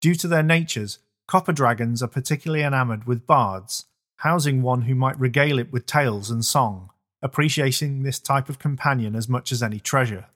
Due 0.00 0.14
to 0.14 0.28
their 0.28 0.42
natures, 0.42 0.98
copper 1.26 1.52
dragons 1.52 2.02
are 2.02 2.08
particularly 2.08 2.62
enamoured 2.62 3.06
with 3.06 3.26
bards, 3.26 3.86
housing 4.18 4.62
one 4.62 4.82
who 4.82 4.94
might 4.94 5.18
regale 5.20 5.58
it 5.58 5.72
with 5.72 5.86
tales 5.86 6.30
and 6.30 6.44
song, 6.44 6.90
appreciating 7.22 8.02
this 8.02 8.18
type 8.18 8.48
of 8.48 8.58
companion 8.58 9.14
as 9.14 9.28
much 9.28 9.52
as 9.52 9.62
any 9.62 9.80
treasure. 9.80 10.26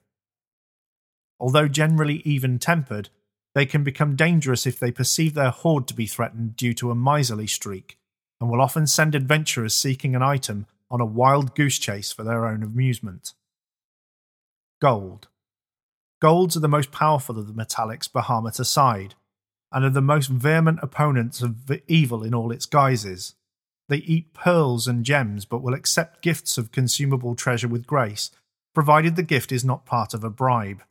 Although 1.39 1.67
generally 1.67 2.21
even 2.23 2.59
tempered, 2.59 3.09
they 3.53 3.65
can 3.65 3.83
become 3.83 4.15
dangerous 4.15 4.65
if 4.65 4.79
they 4.79 4.91
perceive 4.91 5.33
their 5.33 5.49
hoard 5.49 5.87
to 5.87 5.93
be 5.93 6.05
threatened 6.05 6.55
due 6.55 6.73
to 6.75 6.91
a 6.91 6.95
miserly 6.95 7.47
streak, 7.47 7.97
and 8.39 8.49
will 8.49 8.61
often 8.61 8.87
send 8.87 9.15
adventurers 9.15 9.73
seeking 9.73 10.15
an 10.15 10.21
item 10.21 10.67
on 10.89 11.01
a 11.01 11.05
wild 11.05 11.55
goose 11.55 11.79
chase 11.79 12.11
for 12.11 12.23
their 12.23 12.45
own 12.45 12.63
amusement. 12.63 13.33
Gold. 14.81 15.27
Golds 16.21 16.55
are 16.55 16.61
the 16.61 16.67
most 16.67 16.91
powerful 16.91 17.39
of 17.39 17.47
the 17.47 17.53
metallics, 17.53 18.09
Bahamut 18.09 18.59
aside, 18.59 19.15
and 19.71 19.85
are 19.85 19.89
the 19.89 20.01
most 20.01 20.27
vehement 20.27 20.79
opponents 20.81 21.41
of 21.41 21.71
evil 21.87 22.23
in 22.23 22.33
all 22.35 22.51
its 22.51 22.65
guises. 22.65 23.35
They 23.91 23.97
eat 23.97 24.33
pearls 24.33 24.87
and 24.87 25.03
gems, 25.03 25.43
but 25.43 25.61
will 25.61 25.73
accept 25.73 26.21
gifts 26.21 26.57
of 26.57 26.71
consumable 26.71 27.35
treasure 27.35 27.67
with 27.67 27.85
grace, 27.85 28.31
provided 28.73 29.17
the 29.17 29.21
gift 29.21 29.51
is 29.51 29.65
not 29.65 29.85
part 29.85 30.13
of 30.13 30.23
a 30.23 30.29
bribe. 30.29 30.81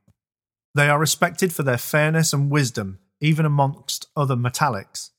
They 0.75 0.91
are 0.91 0.99
respected 0.99 1.51
for 1.51 1.63
their 1.63 1.79
fairness 1.79 2.35
and 2.35 2.51
wisdom, 2.51 2.99
even 3.19 3.47
amongst 3.47 4.09
other 4.15 4.37
metallics, 4.37 5.13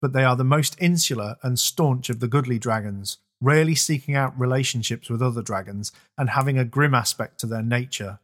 but 0.00 0.12
they 0.12 0.24
are 0.24 0.34
the 0.34 0.42
most 0.42 0.74
insular 0.80 1.36
and 1.44 1.60
staunch 1.60 2.10
of 2.10 2.18
the 2.18 2.26
goodly 2.26 2.58
dragons, 2.58 3.18
rarely 3.40 3.76
seeking 3.76 4.16
out 4.16 4.36
relationships 4.36 5.08
with 5.08 5.22
other 5.22 5.42
dragons 5.42 5.92
and 6.18 6.30
having 6.30 6.58
a 6.58 6.64
grim 6.64 6.92
aspect 6.92 7.38
to 7.38 7.46
their 7.46 7.62
nature. 7.62 8.18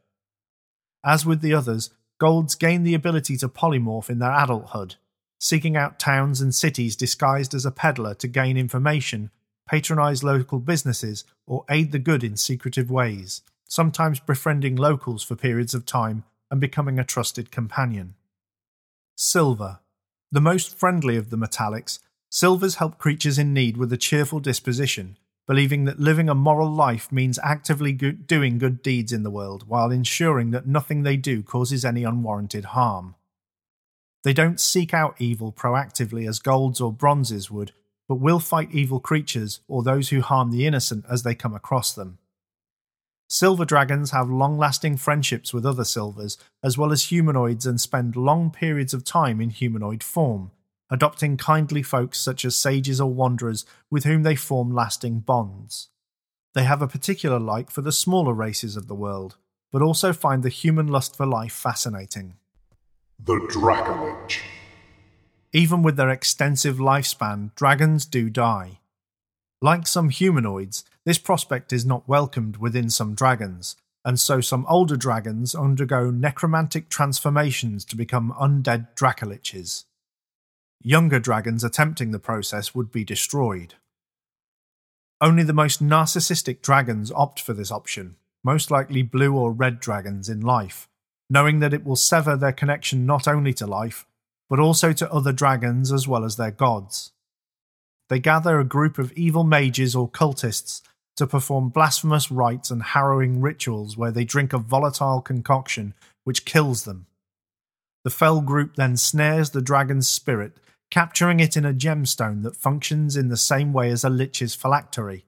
As 1.05 1.25
with 1.25 1.39
the 1.39 1.53
others, 1.53 1.89
Golds 2.19 2.53
gain 2.53 2.83
the 2.83 2.95
ability 2.95 3.37
to 3.37 3.47
polymorph 3.47 4.09
in 4.09 4.19
their 4.19 4.33
adulthood, 4.33 4.95
seeking 5.39 5.77
out 5.77 5.99
towns 5.99 6.41
and 6.41 6.53
cities 6.53 6.95
disguised 6.95 7.53
as 7.53 7.65
a 7.65 7.71
peddler 7.71 8.13
to 8.13 8.27
gain 8.27 8.57
information, 8.57 9.31
patronize 9.67 10.23
local 10.23 10.59
businesses, 10.59 11.23
or 11.47 11.65
aid 11.69 11.91
the 11.91 11.99
good 11.99 12.23
in 12.23 12.35
secretive 12.35 12.91
ways, 12.91 13.41
sometimes 13.67 14.19
befriending 14.19 14.75
locals 14.75 15.23
for 15.23 15.35
periods 15.35 15.73
of 15.73 15.85
time 15.85 16.23
and 16.51 16.59
becoming 16.59 16.99
a 16.99 17.03
trusted 17.03 17.51
companion. 17.51 18.15
Silver. 19.15 19.79
The 20.31 20.41
most 20.41 20.77
friendly 20.77 21.15
of 21.15 21.29
the 21.29 21.37
metallics, 21.37 21.99
silvers 22.29 22.75
help 22.75 22.97
creatures 22.97 23.39
in 23.39 23.53
need 23.53 23.77
with 23.77 23.91
a 23.93 23.97
cheerful 23.97 24.39
disposition, 24.39 25.17
believing 25.47 25.85
that 25.85 25.99
living 25.99 26.29
a 26.29 26.35
moral 26.35 26.69
life 26.69 27.11
means 27.11 27.39
actively 27.43 27.91
doing 27.91 28.57
good 28.57 28.83
deeds 28.83 29.11
in 29.11 29.23
the 29.23 29.31
world 29.31 29.67
while 29.67 29.91
ensuring 29.91 30.51
that 30.51 30.67
nothing 30.67 31.03
they 31.03 31.17
do 31.17 31.41
causes 31.41 31.85
any 31.85 32.03
unwarranted 32.03 32.65
harm. 32.65 33.15
They 34.29 34.33
don't 34.33 34.59
seek 34.59 34.93
out 34.93 35.15
evil 35.17 35.51
proactively 35.51 36.29
as 36.29 36.37
golds 36.37 36.79
or 36.79 36.93
bronzes 36.93 37.49
would, 37.49 37.71
but 38.07 38.19
will 38.19 38.39
fight 38.39 38.69
evil 38.71 38.99
creatures 38.99 39.61
or 39.67 39.81
those 39.81 40.09
who 40.09 40.21
harm 40.21 40.51
the 40.51 40.67
innocent 40.67 41.03
as 41.09 41.23
they 41.23 41.33
come 41.33 41.55
across 41.55 41.95
them. 41.95 42.19
Silver 43.27 43.65
dragons 43.65 44.11
have 44.11 44.29
long 44.29 44.55
lasting 44.55 44.97
friendships 44.97 45.51
with 45.51 45.65
other 45.65 45.83
silvers, 45.83 46.37
as 46.61 46.77
well 46.77 46.91
as 46.91 47.05
humanoids, 47.05 47.65
and 47.65 47.81
spend 47.81 48.15
long 48.15 48.51
periods 48.51 48.93
of 48.93 49.03
time 49.03 49.41
in 49.41 49.49
humanoid 49.49 50.03
form, 50.03 50.51
adopting 50.91 51.35
kindly 51.35 51.81
folks 51.81 52.21
such 52.21 52.45
as 52.45 52.55
sages 52.55 53.01
or 53.01 53.11
wanderers 53.11 53.65
with 53.89 54.03
whom 54.03 54.21
they 54.21 54.35
form 54.35 54.69
lasting 54.69 55.21
bonds. 55.21 55.89
They 56.53 56.65
have 56.65 56.83
a 56.83 56.87
particular 56.87 57.39
like 57.39 57.71
for 57.71 57.81
the 57.81 57.91
smaller 57.91 58.35
races 58.35 58.77
of 58.77 58.87
the 58.87 58.93
world, 58.93 59.37
but 59.71 59.81
also 59.81 60.13
find 60.13 60.43
the 60.43 60.49
human 60.49 60.85
lust 60.85 61.17
for 61.17 61.25
life 61.25 61.53
fascinating. 61.53 62.35
The 63.21 63.35
Dracolich. 63.35 64.39
Even 65.51 65.83
with 65.83 65.97
their 65.97 66.09
extensive 66.09 66.77
lifespan, 66.77 67.53
dragons 67.53 68.05
do 68.05 68.29
die. 68.29 68.79
Like 69.61 69.87
some 69.87 70.09
humanoids, 70.09 70.85
this 71.03 71.17
prospect 71.17 71.73
is 71.73 71.85
not 71.85 72.07
welcomed 72.07 72.57
within 72.57 72.89
some 72.89 73.15
dragons, 73.15 73.75
and 74.05 74.17
so 74.17 74.39
some 74.39 74.65
older 74.69 74.95
dragons 74.95 75.53
undergo 75.53 76.09
necromantic 76.09 76.87
transformations 76.87 77.83
to 77.85 77.97
become 77.97 78.33
undead 78.39 78.95
Dracoliches. 78.95 79.83
Younger 80.81 81.19
dragons 81.19 81.65
attempting 81.65 82.11
the 82.11 82.19
process 82.19 82.73
would 82.73 82.89
be 82.89 83.03
destroyed. 83.03 83.73
Only 85.19 85.43
the 85.43 85.51
most 85.51 85.83
narcissistic 85.83 86.61
dragons 86.61 87.11
opt 87.11 87.41
for 87.41 87.53
this 87.53 87.69
option, 87.69 88.15
most 88.45 88.71
likely 88.71 89.01
blue 89.01 89.35
or 89.35 89.51
red 89.51 89.81
dragons 89.81 90.29
in 90.29 90.39
life, 90.39 90.87
knowing 91.29 91.59
that 91.59 91.73
it 91.73 91.85
will 91.85 91.95
sever 91.95 92.35
their 92.35 92.51
connection 92.51 93.05
not 93.05 93.27
only 93.27 93.53
to 93.53 93.67
life, 93.67 94.05
but 94.49 94.59
also 94.59 94.91
to 94.93 95.11
other 95.11 95.31
dragons 95.31 95.91
as 95.91 96.07
well 96.07 96.25
as 96.25 96.35
their 96.35 96.51
gods. 96.51 97.11
They 98.09 98.19
gather 98.19 98.59
a 98.59 98.65
group 98.65 98.97
of 98.97 99.11
evil 99.13 99.43
mages 99.43 99.95
or 99.95 100.09
cultists 100.09 100.81
to 101.17 101.27
perform 101.27 101.69
blasphemous 101.69 102.31
rites 102.31 102.71
and 102.71 102.81
harrowing 102.81 103.41
rituals 103.41 103.95
where 103.95 104.11
they 104.11 104.25
drink 104.25 104.53
a 104.53 104.57
volatile 104.57 105.21
concoction 105.21 105.93
which 106.23 106.45
kills 106.45 106.85
them. 106.85 107.05
The 108.03 108.09
fell 108.09 108.41
group 108.41 108.75
then 108.75 108.97
snares 108.97 109.51
the 109.51 109.61
dragon's 109.61 110.09
spirit 110.09 110.57
capturing 110.89 111.39
it 111.39 111.55
in 111.55 111.65
a 111.65 111.73
gemstone 111.73 112.43
that 112.43 112.55
functions 112.55 113.15
in 113.15 113.29
the 113.29 113.37
same 113.37 113.73
way 113.73 113.89
as 113.89 114.03
a 114.03 114.09
lich's 114.09 114.55
phylactery, 114.55 115.25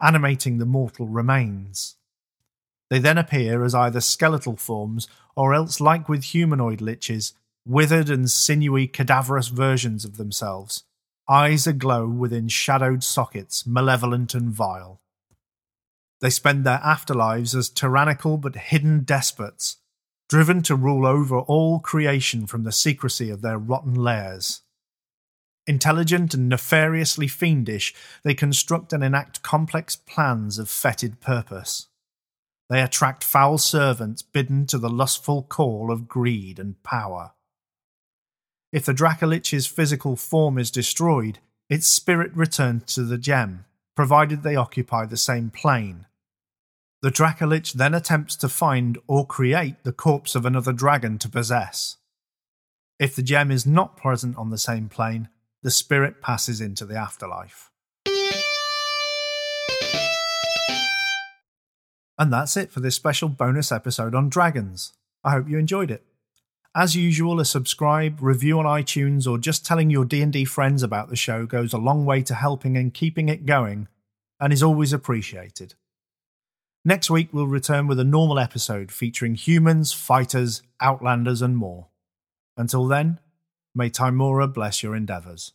animating 0.00 0.58
the 0.58 0.66
mortal 0.66 1.08
remains. 1.08 1.96
They 2.92 2.98
then 2.98 3.16
appear 3.16 3.64
as 3.64 3.74
either 3.74 4.02
skeletal 4.02 4.56
forms 4.56 5.08
or 5.34 5.54
else, 5.54 5.80
like 5.80 6.10
with 6.10 6.24
humanoid 6.24 6.80
liches, 6.80 7.32
withered 7.64 8.10
and 8.10 8.30
sinewy 8.30 8.86
cadaverous 8.86 9.48
versions 9.48 10.04
of 10.04 10.18
themselves, 10.18 10.84
eyes 11.26 11.66
aglow 11.66 12.06
within 12.06 12.48
shadowed 12.48 13.02
sockets, 13.02 13.66
malevolent 13.66 14.34
and 14.34 14.50
vile. 14.50 15.00
They 16.20 16.28
spend 16.28 16.66
their 16.66 16.80
afterlives 16.80 17.54
as 17.54 17.70
tyrannical 17.70 18.36
but 18.36 18.56
hidden 18.56 19.04
despots, 19.04 19.78
driven 20.28 20.60
to 20.64 20.76
rule 20.76 21.06
over 21.06 21.38
all 21.38 21.80
creation 21.80 22.46
from 22.46 22.64
the 22.64 22.72
secrecy 22.72 23.30
of 23.30 23.40
their 23.40 23.56
rotten 23.56 23.94
lairs. 23.94 24.60
Intelligent 25.66 26.34
and 26.34 26.46
nefariously 26.46 27.26
fiendish, 27.26 27.94
they 28.22 28.34
construct 28.34 28.92
and 28.92 29.02
enact 29.02 29.42
complex 29.42 29.96
plans 29.96 30.58
of 30.58 30.68
fetid 30.68 31.22
purpose. 31.22 31.88
They 32.72 32.80
attract 32.80 33.22
foul 33.22 33.58
servants 33.58 34.22
bidden 34.22 34.64
to 34.68 34.78
the 34.78 34.88
lustful 34.88 35.42
call 35.42 35.90
of 35.92 36.08
greed 36.08 36.58
and 36.58 36.82
power. 36.82 37.32
If 38.72 38.86
the 38.86 38.94
Dracolich's 38.94 39.66
physical 39.66 40.16
form 40.16 40.56
is 40.56 40.70
destroyed, 40.70 41.40
its 41.68 41.86
spirit 41.86 42.34
returns 42.34 42.94
to 42.94 43.02
the 43.02 43.18
gem, 43.18 43.66
provided 43.94 44.42
they 44.42 44.56
occupy 44.56 45.04
the 45.04 45.18
same 45.18 45.50
plane. 45.50 46.06
The 47.02 47.10
Dracolich 47.10 47.74
then 47.74 47.92
attempts 47.92 48.36
to 48.36 48.48
find 48.48 48.96
or 49.06 49.26
create 49.26 49.84
the 49.84 49.92
corpse 49.92 50.34
of 50.34 50.46
another 50.46 50.72
dragon 50.72 51.18
to 51.18 51.28
possess. 51.28 51.98
If 52.98 53.14
the 53.14 53.22
gem 53.22 53.50
is 53.50 53.66
not 53.66 53.98
present 53.98 54.38
on 54.38 54.48
the 54.48 54.56
same 54.56 54.88
plane, 54.88 55.28
the 55.62 55.70
spirit 55.70 56.22
passes 56.22 56.62
into 56.62 56.86
the 56.86 56.96
afterlife. 56.96 57.70
And 62.22 62.32
that's 62.32 62.56
it 62.56 62.70
for 62.70 62.78
this 62.78 62.94
special 62.94 63.28
bonus 63.28 63.72
episode 63.72 64.14
on 64.14 64.28
dragons. 64.28 64.92
I 65.24 65.32
hope 65.32 65.48
you 65.48 65.58
enjoyed 65.58 65.90
it. 65.90 66.04
As 66.72 66.94
usual, 66.94 67.40
a 67.40 67.44
subscribe, 67.44 68.22
review 68.22 68.60
on 68.60 68.64
iTunes, 68.64 69.26
or 69.26 69.38
just 69.38 69.66
telling 69.66 69.90
your 69.90 70.04
D&D 70.04 70.44
friends 70.44 70.84
about 70.84 71.10
the 71.10 71.16
show 71.16 71.46
goes 71.46 71.72
a 71.72 71.78
long 71.78 72.06
way 72.06 72.22
to 72.22 72.36
helping 72.36 72.76
and 72.76 72.94
keeping 72.94 73.28
it 73.28 73.44
going 73.44 73.88
and 74.38 74.52
is 74.52 74.62
always 74.62 74.92
appreciated. 74.92 75.74
Next 76.84 77.10
week 77.10 77.30
we'll 77.32 77.48
return 77.48 77.88
with 77.88 77.98
a 77.98 78.04
normal 78.04 78.38
episode 78.38 78.92
featuring 78.92 79.34
humans, 79.34 79.92
fighters, 79.92 80.62
outlanders 80.80 81.42
and 81.42 81.56
more. 81.56 81.88
Until 82.56 82.86
then, 82.86 83.18
May 83.74 83.90
Tymora 83.90 84.54
bless 84.54 84.80
your 84.80 84.94
endeavours. 84.94 85.54